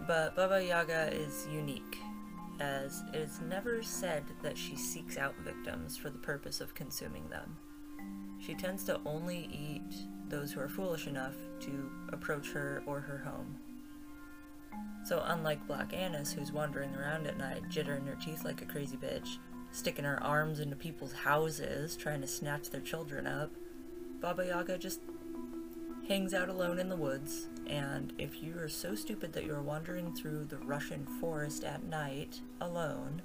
But 0.07 0.37
Baba 0.37 0.63
Yaga 0.63 1.13
is 1.15 1.47
unique, 1.51 1.99
as 2.61 3.03
it 3.15 3.21
is 3.21 3.41
never 3.41 3.83
said 3.83 4.25
that 4.43 4.59
she 4.59 4.77
seeks 4.77 5.17
out 5.17 5.35
victims 5.39 5.97
for 5.97 6.11
the 6.11 6.19
purpose 6.19 6.61
of 6.61 6.75
consuming 6.75 7.29
them. 7.29 7.57
She 8.45 8.55
tends 8.55 8.85
to 8.85 9.01
only 9.07 9.49
eat 9.51 10.07
those 10.29 10.53
who 10.53 10.61
are 10.61 10.69
foolish 10.69 11.07
enough 11.07 11.35
to 11.61 11.91
approach 12.13 12.51
her 12.53 12.83
or 12.87 13.01
her 13.01 13.19
home. 13.19 13.57
So 15.05 15.23
unlike 15.25 15.67
Black 15.67 15.93
Annis, 15.93 16.33
who's 16.33 16.53
wandering 16.53 16.95
around 16.95 17.27
at 17.27 17.39
night, 17.39 17.63
jittering 17.71 18.07
her 18.07 18.17
teeth 18.17 18.45
like 18.45 18.63
a 18.63 18.67
crazy 18.67 18.97
bitch, 18.97 19.39
sticking 19.71 20.05
her 20.05 20.23
arms 20.23 20.61
into 20.61 20.77
people's 20.77 21.13
houses, 21.13 21.97
trying 21.97 22.21
to 22.21 22.27
snatch 22.27 22.71
their 22.71 22.81
children 22.81 23.27
up, 23.27 23.51
Baba 24.21 24.47
Yaga 24.47 24.79
just 24.79 25.01
hangs 26.09 26.35
out 26.35 26.49
alone 26.49 26.79
in 26.79 26.89
the 26.89 26.97
woods, 26.97 27.49
and 27.67 28.13
if 28.19 28.43
you 28.43 28.59
are 28.59 28.69
so 28.69 28.95
stupid 28.95 29.33
that 29.33 29.45
you're 29.45 29.63
wandering 29.63 30.15
through 30.15 30.45
the 30.45 30.59
Russian 30.59 31.07
forest 31.19 31.65
at 31.65 31.85
night, 31.85 32.41
alone, 32.61 33.23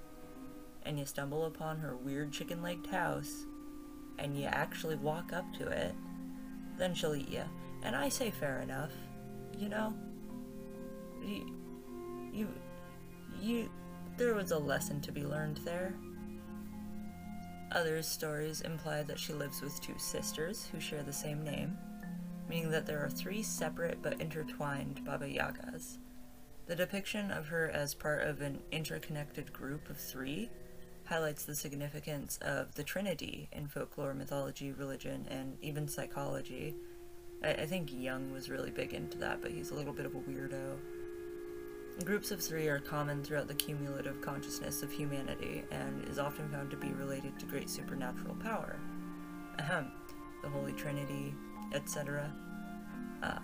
and 0.84 0.98
you 0.98 1.06
stumble 1.06 1.46
upon 1.46 1.80
her 1.80 1.96
weird 1.96 2.32
chicken-legged 2.32 2.88
house, 2.88 3.46
and 4.20 4.38
you 4.38 4.46
actually 4.46 4.96
walk 4.96 5.34
up 5.34 5.52
to 5.56 5.68
it, 5.68 5.96
then 6.78 6.94
she'll 6.94 7.16
eat 7.16 7.30
you. 7.30 7.44
And 7.84 7.96
I 7.96 8.10
say 8.10 8.32
fair 8.32 8.60
enough. 8.60 8.92
You 9.58 9.70
know? 9.70 9.94
You, 11.22 11.56
you, 12.32 12.48
you, 13.42 13.70
there 14.18 14.36
was 14.36 14.52
a 14.52 14.58
lesson 14.58 15.02
to 15.02 15.12
be 15.12 15.24
learned 15.24 15.58
there. 15.58 15.94
Other 17.72 18.02
stories 18.02 18.62
imply 18.62 19.04
that 19.04 19.20
she 19.20 19.34
lives 19.34 19.62
with 19.62 19.80
two 19.80 19.98
sisters 19.98 20.68
who 20.72 20.80
share 20.80 21.04
the 21.04 21.14
same 21.14 21.44
name, 21.44 21.78
meaning 22.50 22.72
that 22.72 22.86
there 22.86 23.04
are 23.04 23.10
three 23.10 23.44
separate 23.44 24.02
but 24.02 24.20
intertwined 24.20 25.06
Baba 25.06 25.28
Yagas. 25.28 25.98
The 26.66 26.76
depiction 26.76 27.32
of 27.32 27.48
her 27.48 27.70
as 27.70 27.94
part 27.94 28.24
of 28.24 28.42
an 28.42 28.60
interconnected 28.72 29.54
group 29.54 29.90
of 29.90 29.98
three 29.98 30.50
highlights 31.10 31.44
the 31.44 31.56
significance 31.56 32.38
of 32.44 32.76
the 32.76 32.84
Trinity 32.84 33.50
in 33.52 33.68
folklore, 33.68 34.14
mythology, 34.14 34.72
religion, 34.72 35.26
and 35.32 35.58
even 35.64 35.88
psychology. 35.88 36.76
I, 37.44 37.50
I 37.50 37.66
think 37.66 37.92
Jung 37.92 38.32
was 38.32 38.48
really 38.48 38.70
big 38.70 38.94
into 38.94 39.18
that, 39.18 39.42
but 39.42 39.50
he's 39.50 39.72
a 39.72 39.74
little 39.74 39.92
bit 39.92 40.06
of 40.06 40.14
a 40.14 40.20
weirdo. 40.20 40.78
Groups 42.06 42.30
of 42.30 42.40
three 42.40 42.68
are 42.68 42.80
common 42.80 43.24
throughout 43.24 43.48
the 43.48 43.56
cumulative 43.56 44.22
consciousness 44.22 44.84
of 44.84 44.92
humanity 44.92 45.64
and 45.72 46.08
is 46.08 46.20
often 46.20 46.48
found 46.50 46.70
to 46.72 46.78
be 46.78 46.94
related 46.94 47.38
to 47.40 47.46
great 47.48 47.70
supernatural 47.70 48.36
power. 48.36 48.80
Ahem. 49.58 49.92
The 50.44 50.50
Holy 50.50 50.72
Trinity, 50.74 51.34
etc. 51.74 52.32
Uh, 53.22 53.40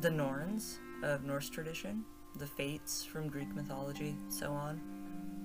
the 0.00 0.10
Norns 0.10 0.80
of 1.04 1.24
Norse 1.24 1.48
tradition, 1.48 2.04
the 2.36 2.46
Fates 2.46 3.04
from 3.04 3.28
Greek 3.28 3.54
mythology, 3.54 4.16
so 4.28 4.50
on. 4.50 4.80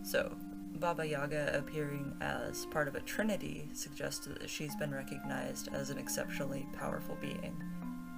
So, 0.02 0.36
Baba 0.82 1.08
Yaga 1.08 1.56
appearing 1.56 2.12
as 2.22 2.66
part 2.66 2.88
of 2.88 2.96
a 2.96 3.02
trinity 3.02 3.70
suggests 3.72 4.26
that 4.26 4.50
she's 4.50 4.76
been 4.76 4.92
recognized 4.92 5.70
as 5.72 5.92
an 5.92 6.00
exceptionally 6.00 6.66
powerful 6.74 7.16
being. 7.22 7.56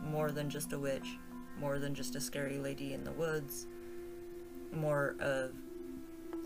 More 0.01 0.32
than 0.32 0.50
just 0.50 0.72
a 0.72 0.79
witch, 0.79 1.20
more 1.60 1.77
than 1.77 1.93
just 1.93 2.15
a 2.15 2.22
scary 2.22 2.58
lady 2.58 2.93
in 2.93 3.03
the 3.03 3.12
woods, 3.12 3.67
more 4.72 5.17
of 5.20 5.51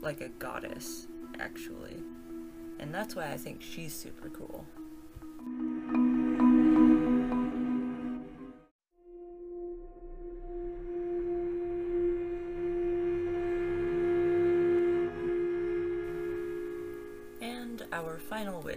like 0.01 0.21
a 0.21 0.29
goddess, 0.29 1.05
actually. 1.39 1.97
And 2.79 2.91
that's 2.91 3.15
why 3.15 3.31
I 3.31 3.37
think 3.37 3.61
she's 3.61 3.93
super 3.93 4.29
cool. 4.29 4.65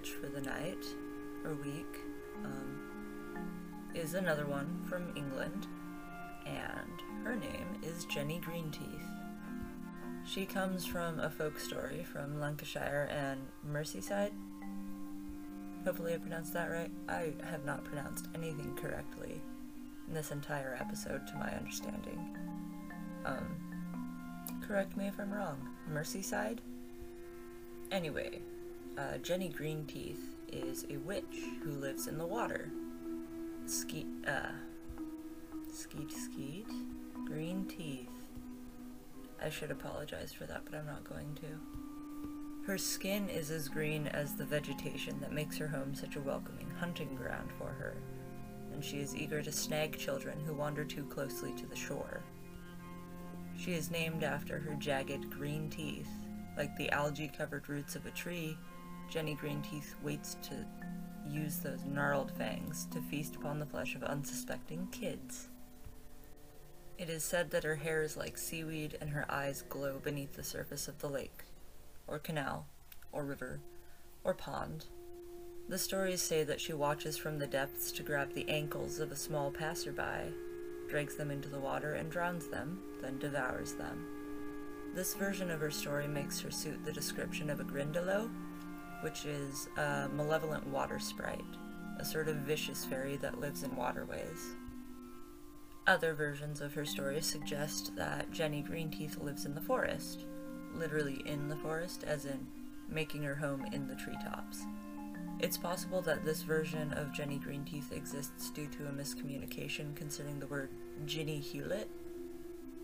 For 0.08 0.26
the 0.26 0.40
night, 0.40 0.84
or 1.44 1.54
week, 1.54 2.00
um, 2.44 2.80
is 3.94 4.14
another 4.14 4.46
one 4.46 4.82
from 4.88 5.12
England, 5.16 5.66
and 6.46 7.24
her 7.24 7.36
name 7.36 7.66
is 7.82 8.04
Jenny 8.06 8.40
Greenteeth. 8.40 9.06
She 10.24 10.46
comes 10.46 10.86
from 10.86 11.18
a 11.18 11.30
folk 11.30 11.58
story 11.58 12.04
from 12.04 12.40
Lancashire 12.40 13.08
and 13.10 13.40
Merseyside. 13.68 14.32
Hopefully 15.84 16.14
I 16.14 16.18
pronounced 16.18 16.52
that 16.52 16.70
right. 16.70 16.90
I 17.08 17.32
have 17.44 17.64
not 17.64 17.84
pronounced 17.84 18.28
anything 18.34 18.76
correctly 18.76 19.40
in 20.06 20.14
this 20.14 20.30
entire 20.30 20.76
episode 20.78 21.26
to 21.26 21.34
my 21.36 21.50
understanding. 21.56 22.36
Um, 23.24 23.56
correct 24.66 24.96
me 24.96 25.06
if 25.06 25.18
I'm 25.18 25.32
wrong. 25.32 25.56
Merseyside? 25.92 26.58
Anyway, 27.90 28.40
uh, 29.00 29.18
Jenny 29.18 29.50
Greenteeth 29.50 30.34
is 30.52 30.84
a 30.90 30.98
witch 30.98 31.24
who 31.62 31.70
lives 31.70 32.06
in 32.06 32.18
the 32.18 32.26
water. 32.26 32.70
Skeet, 33.64 34.06
uh, 34.26 34.50
skeet, 35.72 36.12
skeet, 36.12 36.66
green 37.26 37.66
teeth. 37.66 38.10
I 39.42 39.48
should 39.48 39.70
apologize 39.70 40.32
for 40.32 40.44
that, 40.46 40.62
but 40.64 40.74
I'm 40.74 40.86
not 40.86 41.08
going 41.08 41.34
to. 41.36 42.66
Her 42.66 42.76
skin 42.76 43.30
is 43.30 43.50
as 43.50 43.68
green 43.68 44.06
as 44.08 44.34
the 44.34 44.44
vegetation 44.44 45.18
that 45.20 45.32
makes 45.32 45.56
her 45.56 45.68
home 45.68 45.94
such 45.94 46.16
a 46.16 46.20
welcoming 46.20 46.70
hunting 46.78 47.14
ground 47.14 47.50
for 47.56 47.68
her, 47.68 47.96
and 48.72 48.84
she 48.84 48.98
is 48.98 49.16
eager 49.16 49.40
to 49.40 49.52
snag 49.52 49.96
children 49.96 50.38
who 50.44 50.52
wander 50.52 50.84
too 50.84 51.04
closely 51.04 51.52
to 51.54 51.66
the 51.66 51.76
shore. 51.76 52.22
She 53.56 53.72
is 53.72 53.90
named 53.90 54.24
after 54.24 54.58
her 54.58 54.74
jagged 54.74 55.30
green 55.30 55.70
teeth, 55.70 56.10
like 56.56 56.76
the 56.76 56.90
algae 56.90 57.32
covered 57.34 57.68
roots 57.68 57.96
of 57.96 58.04
a 58.04 58.10
tree 58.10 58.58
Jenny 59.10 59.34
Greenteeth 59.34 60.00
waits 60.04 60.36
to 60.42 60.64
use 61.28 61.56
those 61.58 61.84
gnarled 61.84 62.30
fangs 62.30 62.86
to 62.92 63.00
feast 63.00 63.34
upon 63.34 63.58
the 63.58 63.66
flesh 63.66 63.96
of 63.96 64.04
unsuspecting 64.04 64.86
kids. 64.92 65.48
It 66.96 67.10
is 67.10 67.24
said 67.24 67.50
that 67.50 67.64
her 67.64 67.74
hair 67.74 68.02
is 68.02 68.16
like 68.16 68.38
seaweed 68.38 68.96
and 69.00 69.10
her 69.10 69.26
eyes 69.28 69.64
glow 69.68 69.98
beneath 69.98 70.34
the 70.34 70.44
surface 70.44 70.86
of 70.86 70.98
the 71.00 71.08
lake, 71.08 71.44
or 72.06 72.20
canal, 72.20 72.66
or 73.10 73.24
river, 73.24 73.58
or 74.22 74.32
pond. 74.32 74.86
The 75.68 75.78
stories 75.78 76.22
say 76.22 76.44
that 76.44 76.60
she 76.60 76.72
watches 76.72 77.16
from 77.16 77.38
the 77.38 77.46
depths 77.46 77.90
to 77.92 78.02
grab 78.04 78.32
the 78.32 78.48
ankles 78.48 79.00
of 79.00 79.10
a 79.10 79.16
small 79.16 79.50
passerby, 79.50 80.34
drags 80.88 81.16
them 81.16 81.30
into 81.32 81.48
the 81.48 81.58
water 81.58 81.94
and 81.94 82.10
drowns 82.10 82.46
them, 82.46 82.80
then 83.02 83.18
devours 83.18 83.74
them. 83.74 84.06
This 84.94 85.14
version 85.14 85.50
of 85.50 85.60
her 85.60 85.70
story 85.70 86.06
makes 86.06 86.40
her 86.40 86.50
suit 86.50 86.84
the 86.84 86.92
description 86.92 87.50
of 87.50 87.60
a 87.60 87.64
Grindylow, 87.64 88.28
which 89.02 89.24
is 89.24 89.68
a 89.76 90.08
malevolent 90.14 90.66
water 90.66 90.98
sprite, 90.98 91.44
a 91.98 92.04
sort 92.04 92.28
of 92.28 92.36
vicious 92.36 92.84
fairy 92.84 93.16
that 93.16 93.40
lives 93.40 93.62
in 93.62 93.74
waterways. 93.76 94.56
Other 95.86 96.14
versions 96.14 96.60
of 96.60 96.74
her 96.74 96.84
story 96.84 97.20
suggest 97.20 97.96
that 97.96 98.30
Jenny 98.30 98.62
Greenteeth 98.62 99.22
lives 99.22 99.46
in 99.46 99.54
the 99.54 99.60
forest, 99.60 100.26
literally 100.74 101.22
in 101.24 101.48
the 101.48 101.56
forest, 101.56 102.04
as 102.04 102.26
in 102.26 102.46
making 102.88 103.22
her 103.22 103.34
home 103.34 103.66
in 103.72 103.88
the 103.88 103.96
treetops. 103.96 104.64
It's 105.40 105.56
possible 105.56 106.02
that 106.02 106.24
this 106.24 106.42
version 106.42 106.92
of 106.92 107.12
Jenny 107.12 107.38
Greenteeth 107.38 107.92
exists 107.92 108.50
due 108.50 108.66
to 108.68 108.86
a 108.86 108.92
miscommunication 108.92 109.96
concerning 109.96 110.38
the 110.38 110.46
word 110.46 110.70
Jenny 111.06 111.42
Howlet, 111.52 111.90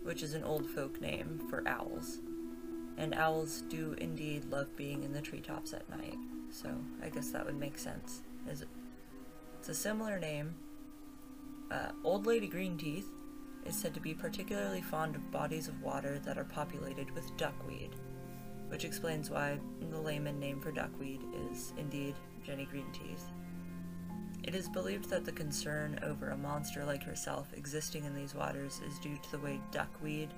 which 0.03 0.23
is 0.23 0.33
an 0.33 0.43
old 0.43 0.67
folk 0.69 0.99
name 0.99 1.39
for 1.49 1.67
owls 1.67 2.19
and 2.97 3.13
owls 3.13 3.61
do 3.69 3.95
indeed 3.99 4.45
love 4.45 4.75
being 4.75 5.03
in 5.03 5.13
the 5.13 5.21
treetops 5.21 5.73
at 5.73 5.89
night, 5.89 6.17
so 6.49 6.69
I 7.03 7.09
guess 7.09 7.29
that 7.31 7.45
would 7.45 7.59
make 7.59 7.77
sense. 7.77 8.21
Is 8.49 8.65
It's 9.59 9.69
a 9.69 9.75
similar 9.75 10.19
name. 10.19 10.55
Uh, 11.69 11.91
Old 12.03 12.25
Lady 12.25 12.47
Greenteeth 12.49 13.05
is 13.65 13.75
said 13.75 13.93
to 13.93 13.99
be 13.99 14.13
particularly 14.13 14.81
fond 14.81 15.15
of 15.15 15.31
bodies 15.31 15.67
of 15.67 15.81
water 15.81 16.19
that 16.19 16.37
are 16.37 16.45
populated 16.45 17.11
with 17.11 17.35
duckweed, 17.37 17.95
which 18.69 18.85
explains 18.85 19.29
why 19.29 19.59
the 19.91 19.99
layman 19.99 20.39
name 20.39 20.61
for 20.61 20.71
duckweed 20.71 21.21
is 21.51 21.73
indeed 21.77 22.15
Jenny 22.43 22.67
Greenteeth. 22.73 23.23
It 24.43 24.55
is 24.55 24.69
believed 24.69 25.09
that 25.09 25.25
the 25.25 25.31
concern 25.31 25.99
over 26.03 26.29
a 26.29 26.37
monster 26.37 26.85
like 26.85 27.03
herself 27.03 27.49
existing 27.53 28.05
in 28.05 28.15
these 28.15 28.33
waters 28.33 28.79
is 28.87 28.97
due 28.99 29.17
to 29.17 29.31
the 29.31 29.39
way 29.39 29.59
duckweed 29.71 30.29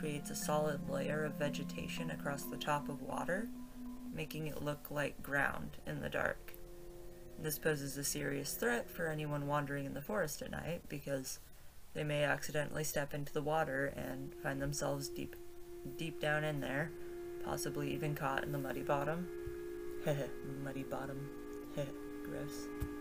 creates 0.00 0.30
a 0.30 0.36
solid 0.36 0.88
layer 0.88 1.24
of 1.24 1.34
vegetation 1.34 2.10
across 2.10 2.44
the 2.44 2.56
top 2.56 2.88
of 2.88 3.02
water, 3.02 3.48
making 4.14 4.46
it 4.46 4.62
look 4.62 4.90
like 4.90 5.22
ground 5.22 5.78
in 5.86 6.00
the 6.00 6.08
dark. 6.08 6.54
This 7.42 7.58
poses 7.58 7.96
a 7.96 8.04
serious 8.04 8.54
threat 8.54 8.90
for 8.90 9.08
anyone 9.08 9.46
wandering 9.46 9.84
in 9.84 9.94
the 9.94 10.00
forest 10.00 10.42
at 10.42 10.50
night 10.50 10.82
because 10.88 11.38
they 11.94 12.04
may 12.04 12.24
accidentally 12.24 12.84
step 12.84 13.14
into 13.14 13.32
the 13.32 13.42
water 13.42 13.92
and 13.96 14.34
find 14.42 14.60
themselves 14.60 15.08
deep 15.08 15.36
deep 15.96 16.20
down 16.20 16.44
in 16.44 16.60
there, 16.60 16.90
possibly 17.44 17.92
even 17.92 18.14
caught 18.14 18.42
in 18.42 18.52
the 18.52 18.58
muddy 18.58 18.82
bottom. 18.82 19.28
Heh 20.04 20.14
muddy 20.64 20.82
bottom. 20.82 21.28
Heh, 21.74 21.84
gross. 22.24 22.95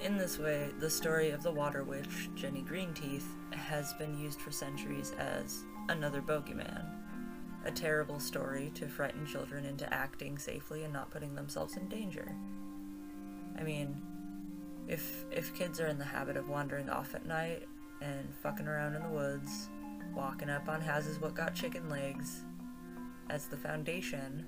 In 0.00 0.16
this 0.18 0.38
way, 0.38 0.70
the 0.80 0.90
story 0.90 1.30
of 1.30 1.42
the 1.42 1.52
water 1.52 1.84
witch, 1.84 2.28
Jenny 2.34 2.62
Greenteeth, 2.62 3.26
has 3.52 3.92
been 3.94 4.18
used 4.18 4.40
for 4.40 4.50
centuries 4.50 5.12
as 5.18 5.64
another 5.88 6.20
bogeyman. 6.20 6.84
A 7.64 7.70
terrible 7.70 8.18
story 8.18 8.70
to 8.74 8.88
frighten 8.88 9.26
children 9.26 9.64
into 9.64 9.92
acting 9.92 10.38
safely 10.38 10.84
and 10.84 10.92
not 10.92 11.10
putting 11.10 11.34
themselves 11.34 11.76
in 11.76 11.88
danger. 11.88 12.34
I 13.58 13.62
mean, 13.62 14.00
if 14.88 15.24
if 15.30 15.54
kids 15.54 15.80
are 15.80 15.86
in 15.86 15.98
the 15.98 16.04
habit 16.04 16.36
of 16.36 16.48
wandering 16.48 16.88
off 16.90 17.14
at 17.14 17.26
night 17.26 17.62
and 18.00 18.28
fucking 18.42 18.68
around 18.68 18.94
in 18.94 19.02
the 19.02 19.08
woods, 19.08 19.68
walking 20.14 20.50
up 20.50 20.68
on 20.68 20.80
houses 20.80 21.20
what 21.20 21.34
got 21.34 21.54
chicken 21.54 21.88
legs 21.88 22.44
as 23.30 23.46
the 23.46 23.56
foundation, 23.56 24.46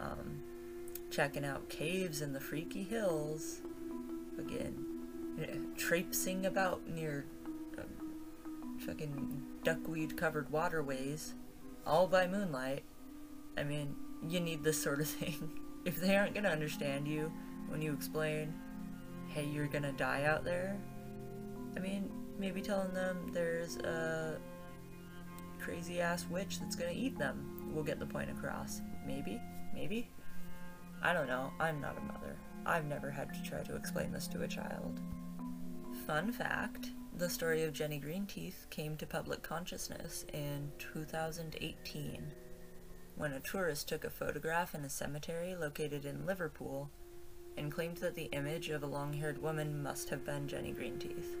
um, 0.00 0.40
checking 1.10 1.44
out 1.44 1.68
caves 1.68 2.22
in 2.22 2.32
the 2.32 2.40
freaky 2.40 2.82
hills, 2.82 3.60
again, 4.38 5.72
traipsing 5.76 6.46
about 6.46 6.86
near 6.88 7.26
um, 7.78 8.78
fucking 8.78 9.42
duckweed 9.62 10.16
covered 10.16 10.50
waterways, 10.50 11.34
all 11.86 12.06
by 12.06 12.26
moonlight. 12.26 12.84
I 13.56 13.64
mean, 13.64 13.94
you 14.26 14.40
need 14.40 14.62
this 14.62 14.82
sort 14.82 15.00
of 15.00 15.08
thing. 15.08 15.50
if 15.84 16.00
they 16.00 16.16
aren't 16.16 16.34
gonna 16.34 16.48
understand 16.48 17.06
you 17.06 17.32
when 17.68 17.82
you 17.82 17.92
explain, 17.92 18.52
hey, 19.28 19.44
you're 19.44 19.66
gonna 19.66 19.92
die 19.92 20.24
out 20.24 20.44
there, 20.44 20.76
I 21.76 21.80
mean, 21.80 22.10
maybe 22.38 22.60
telling 22.60 22.94
them 22.94 23.30
there's 23.32 23.76
a 23.78 24.38
crazy 25.58 26.00
ass 26.00 26.26
witch 26.30 26.60
that's 26.60 26.76
gonna 26.76 26.92
eat 26.92 27.18
them 27.18 27.72
will 27.74 27.82
get 27.82 27.98
the 27.98 28.06
point 28.06 28.30
across. 28.30 28.80
Maybe? 29.06 29.40
Maybe? 29.74 30.08
I 31.02 31.12
don't 31.12 31.26
know. 31.26 31.52
I'm 31.60 31.80
not 31.80 31.96
a 31.96 32.00
mother. 32.00 32.36
I've 32.68 32.84
never 32.84 33.10
had 33.10 33.32
to 33.32 33.42
try 33.42 33.62
to 33.62 33.76
explain 33.76 34.12
this 34.12 34.28
to 34.28 34.42
a 34.42 34.48
child. 34.48 35.00
Fun 36.06 36.30
fact 36.30 36.90
the 37.16 37.30
story 37.30 37.64
of 37.64 37.72
Jenny 37.72 37.98
Greenteeth 37.98 38.68
came 38.70 38.96
to 38.98 39.06
public 39.06 39.42
consciousness 39.42 40.24
in 40.32 40.70
2018 40.78 42.22
when 43.16 43.32
a 43.32 43.40
tourist 43.40 43.88
took 43.88 44.04
a 44.04 44.10
photograph 44.10 44.74
in 44.74 44.84
a 44.84 44.90
cemetery 44.90 45.56
located 45.56 46.04
in 46.04 46.26
Liverpool 46.26 46.90
and 47.56 47.72
claimed 47.72 47.96
that 47.96 48.14
the 48.14 48.30
image 48.32 48.68
of 48.68 48.82
a 48.82 48.86
long 48.86 49.14
haired 49.14 49.42
woman 49.42 49.82
must 49.82 50.10
have 50.10 50.24
been 50.24 50.46
Jenny 50.46 50.72
Greenteeth. 50.72 51.34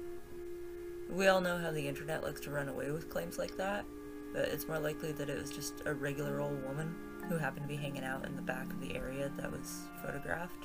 We 1.10 1.28
all 1.28 1.40
know 1.40 1.58
how 1.58 1.70
the 1.70 1.86
internet 1.86 2.24
likes 2.24 2.40
to 2.40 2.50
run 2.50 2.68
away 2.68 2.90
with 2.90 3.10
claims 3.10 3.38
like 3.38 3.56
that, 3.58 3.84
but 4.32 4.48
it's 4.48 4.66
more 4.66 4.80
likely 4.80 5.12
that 5.12 5.30
it 5.30 5.40
was 5.40 5.50
just 5.50 5.74
a 5.84 5.94
regular 5.94 6.40
old 6.40 6.64
woman 6.64 6.96
who 7.28 7.36
happened 7.36 7.62
to 7.62 7.68
be 7.68 7.76
hanging 7.76 8.04
out 8.04 8.24
in 8.24 8.34
the 8.34 8.42
back 8.42 8.72
of 8.72 8.80
the 8.80 8.96
area 8.96 9.30
that 9.36 9.52
was 9.52 9.82
photographed. 10.02 10.64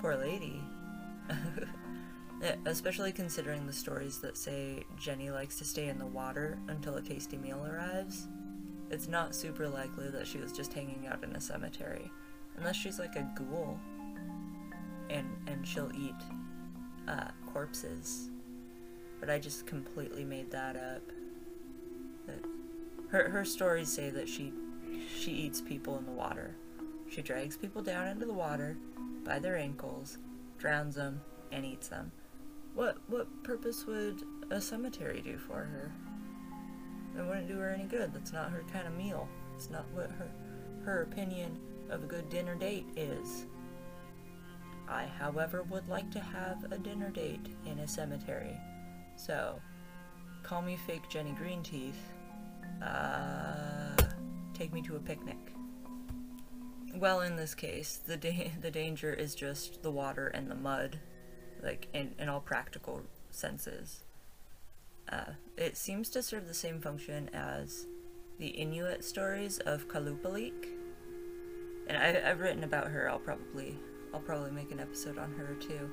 Poor 0.00 0.16
lady. 0.16 0.60
Especially 2.66 3.12
considering 3.12 3.66
the 3.66 3.72
stories 3.72 4.18
that 4.18 4.36
say 4.36 4.84
Jenny 4.98 5.30
likes 5.30 5.58
to 5.58 5.64
stay 5.64 5.88
in 5.88 5.98
the 5.98 6.06
water 6.06 6.58
until 6.68 6.96
a 6.96 7.02
tasty 7.02 7.36
meal 7.36 7.64
arrives. 7.64 8.26
It's 8.90 9.08
not 9.08 9.34
super 9.34 9.68
likely 9.68 10.08
that 10.10 10.26
she 10.26 10.38
was 10.38 10.52
just 10.52 10.72
hanging 10.72 11.06
out 11.06 11.22
in 11.22 11.36
a 11.36 11.40
cemetery. 11.40 12.10
Unless 12.56 12.76
she's 12.76 12.98
like 12.98 13.16
a 13.16 13.30
ghoul. 13.36 13.78
And, 15.08 15.26
and 15.46 15.66
she'll 15.66 15.92
eat 15.94 16.14
uh, 17.06 17.28
corpses. 17.52 18.28
But 19.20 19.30
I 19.30 19.38
just 19.38 19.66
completely 19.66 20.24
made 20.24 20.50
that 20.50 20.76
up. 20.76 21.02
Her, 23.08 23.28
her 23.30 23.44
stories 23.44 23.92
say 23.92 24.10
that 24.10 24.28
she 24.28 24.52
she 25.16 25.32
eats 25.32 25.60
people 25.60 25.98
in 25.98 26.06
the 26.06 26.12
water. 26.12 26.56
She 27.12 27.20
drags 27.20 27.58
people 27.58 27.82
down 27.82 28.08
into 28.08 28.24
the 28.24 28.32
water 28.32 28.78
by 29.22 29.38
their 29.38 29.56
ankles, 29.56 30.16
drowns 30.56 30.94
them, 30.94 31.20
and 31.50 31.62
eats 31.62 31.88
them. 31.88 32.10
What 32.74 32.96
what 33.06 33.42
purpose 33.44 33.86
would 33.86 34.22
a 34.50 34.62
cemetery 34.62 35.20
do 35.20 35.36
for 35.36 35.62
her? 35.62 35.92
It 37.18 37.22
wouldn't 37.22 37.48
do 37.48 37.58
her 37.58 37.68
any 37.68 37.84
good. 37.84 38.14
That's 38.14 38.32
not 38.32 38.50
her 38.50 38.64
kind 38.72 38.86
of 38.86 38.96
meal. 38.96 39.28
It's 39.54 39.68
not 39.68 39.84
what 39.92 40.10
her 40.12 40.30
her 40.86 41.02
opinion 41.02 41.58
of 41.90 42.02
a 42.02 42.06
good 42.06 42.30
dinner 42.30 42.54
date 42.54 42.86
is. 42.96 43.44
I, 44.88 45.04
however, 45.04 45.64
would 45.64 45.88
like 45.88 46.10
to 46.12 46.20
have 46.20 46.72
a 46.72 46.78
dinner 46.78 47.10
date 47.10 47.46
in 47.66 47.78
a 47.80 47.88
cemetery. 47.88 48.58
So, 49.16 49.60
call 50.42 50.62
me 50.62 50.78
fake 50.86 51.08
Jenny 51.10 51.32
Greenteeth. 51.32 51.92
Uh, 52.82 54.02
take 54.54 54.72
me 54.72 54.80
to 54.82 54.96
a 54.96 55.00
picnic. 55.00 55.52
Well, 56.94 57.22
in 57.22 57.36
this 57.36 57.54
case, 57.54 58.00
the 58.06 58.16
da- 58.16 58.52
the 58.60 58.70
danger 58.70 59.12
is 59.12 59.34
just 59.34 59.82
the 59.82 59.90
water 59.90 60.28
and 60.28 60.50
the 60.50 60.54
mud 60.54 60.98
like 61.62 61.88
in, 61.94 62.14
in 62.18 62.28
all 62.28 62.40
practical 62.40 63.02
senses. 63.30 64.00
Uh, 65.08 65.32
it 65.56 65.76
seems 65.76 66.08
to 66.10 66.22
serve 66.22 66.48
the 66.48 66.54
same 66.54 66.80
function 66.80 67.30
as 67.32 67.86
the 68.38 68.48
Inuit 68.48 69.04
stories 69.04 69.58
of 69.60 69.88
Kalupalik. 69.88 70.66
And 71.86 71.96
I, 71.96 72.30
I've 72.30 72.40
written 72.40 72.64
about 72.64 72.88
her. 72.88 73.08
I'll 73.10 73.18
probably 73.18 73.78
I'll 74.12 74.20
probably 74.20 74.50
make 74.50 74.72
an 74.72 74.80
episode 74.80 75.18
on 75.18 75.32
her 75.32 75.54
too. 75.54 75.90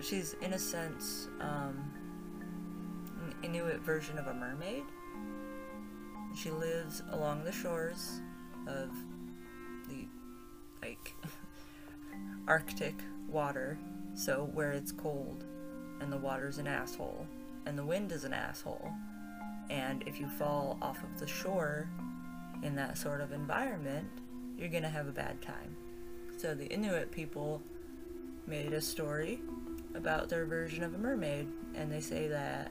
She's 0.00 0.34
in 0.42 0.52
a 0.52 0.58
sense 0.58 1.28
um, 1.40 1.90
an 3.22 3.34
Inuit 3.42 3.80
version 3.80 4.18
of 4.18 4.26
a 4.26 4.34
mermaid. 4.34 4.84
She 6.34 6.50
lives 6.50 7.02
along 7.12 7.44
the 7.44 7.52
shores 7.52 8.20
of 8.66 8.90
like 10.86 11.14
Arctic 12.46 12.94
water 13.28 13.78
so, 14.16 14.48
where 14.54 14.72
it's 14.72 14.92
cold, 14.92 15.44
and 16.00 16.10
the 16.10 16.16
water's 16.16 16.56
an 16.56 16.66
asshole, 16.66 17.26
and 17.66 17.76
the 17.76 17.84
wind 17.84 18.12
is 18.12 18.24
an 18.24 18.32
asshole, 18.32 18.90
and 19.68 20.02
if 20.06 20.18
you 20.18 20.26
fall 20.26 20.78
off 20.80 21.02
of 21.02 21.20
the 21.20 21.26
shore 21.26 21.86
in 22.62 22.74
that 22.76 22.96
sort 22.96 23.20
of 23.20 23.32
environment, 23.32 24.08
you're 24.56 24.70
gonna 24.70 24.88
have 24.88 25.06
a 25.06 25.12
bad 25.12 25.42
time. 25.42 25.76
So, 26.38 26.54
the 26.54 26.64
Inuit 26.66 27.12
people 27.12 27.60
made 28.46 28.72
a 28.72 28.80
story 28.80 29.40
about 29.94 30.30
their 30.30 30.46
version 30.46 30.82
of 30.82 30.94
a 30.94 30.98
mermaid, 30.98 31.46
and 31.74 31.92
they 31.92 32.00
say 32.00 32.26
that 32.28 32.70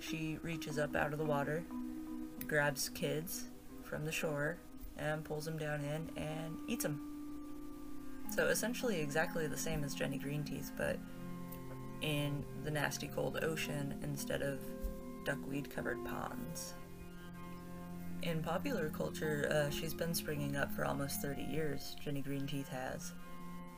she 0.00 0.38
reaches 0.42 0.78
up 0.78 0.96
out 0.96 1.12
of 1.12 1.20
the 1.20 1.24
water, 1.24 1.62
grabs 2.48 2.88
kids 2.88 3.44
from 3.84 4.04
the 4.04 4.10
shore, 4.10 4.56
and 4.98 5.22
pulls 5.22 5.44
them 5.44 5.58
down 5.58 5.84
in 5.84 6.10
and 6.20 6.56
eats 6.66 6.82
them. 6.82 7.15
So 8.30 8.48
essentially 8.48 9.00
exactly 9.00 9.46
the 9.46 9.56
same 9.56 9.84
as 9.84 9.94
Jenny 9.94 10.18
Greenteeth, 10.18 10.70
but 10.76 10.98
in 12.02 12.44
the 12.64 12.70
nasty 12.70 13.08
cold 13.08 13.38
ocean 13.42 13.98
instead 14.02 14.42
of 14.42 14.60
duckweed 15.24 15.70
covered 15.74 16.04
ponds. 16.04 16.74
In 18.22 18.42
popular 18.42 18.90
culture, 18.90 19.48
uh, 19.50 19.70
she's 19.70 19.94
been 19.94 20.14
springing 20.14 20.56
up 20.56 20.72
for 20.72 20.84
almost 20.84 21.22
30 21.22 21.42
years, 21.42 21.96
Jenny 22.02 22.22
Greenteeth 22.22 22.68
has. 22.68 23.12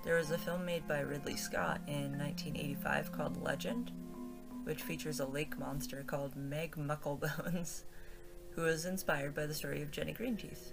There 0.05 0.17
was 0.17 0.31
a 0.31 0.39
film 0.39 0.65
made 0.65 0.87
by 0.87 1.01
Ridley 1.01 1.37
Scott 1.37 1.81
in 1.87 2.17
1985 2.19 3.13
called 3.13 3.43
Legend, 3.43 3.91
which 4.65 4.83
features 4.83 5.21
a 5.21 5.27
lake 5.27 5.59
monster 5.59 6.05
called 6.07 6.37
Meg 6.37 6.77
Mucklebones, 6.77 7.83
who 8.53 8.63
was 8.63 8.87
inspired 8.87 9.35
by 9.35 9.47
the 9.47 9.55
story 9.55 9.83
of 9.83 9.91
Jenny 9.91 10.15
Greenteeth. 10.15 10.73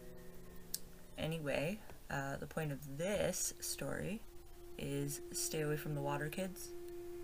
Anyway, 1.17 1.79
uh, 2.09 2.37
the 2.37 2.47
point 2.47 2.71
of 2.71 2.97
this 2.97 3.53
story 3.59 4.21
is 4.77 5.21
stay 5.31 5.61
away 5.61 5.77
from 5.77 5.95
the 5.95 6.01
water 6.01 6.29
kids, 6.29 6.69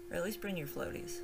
or 0.10 0.18
at 0.18 0.24
least 0.24 0.42
bring 0.42 0.58
your 0.58 0.68
floaties. 0.68 1.20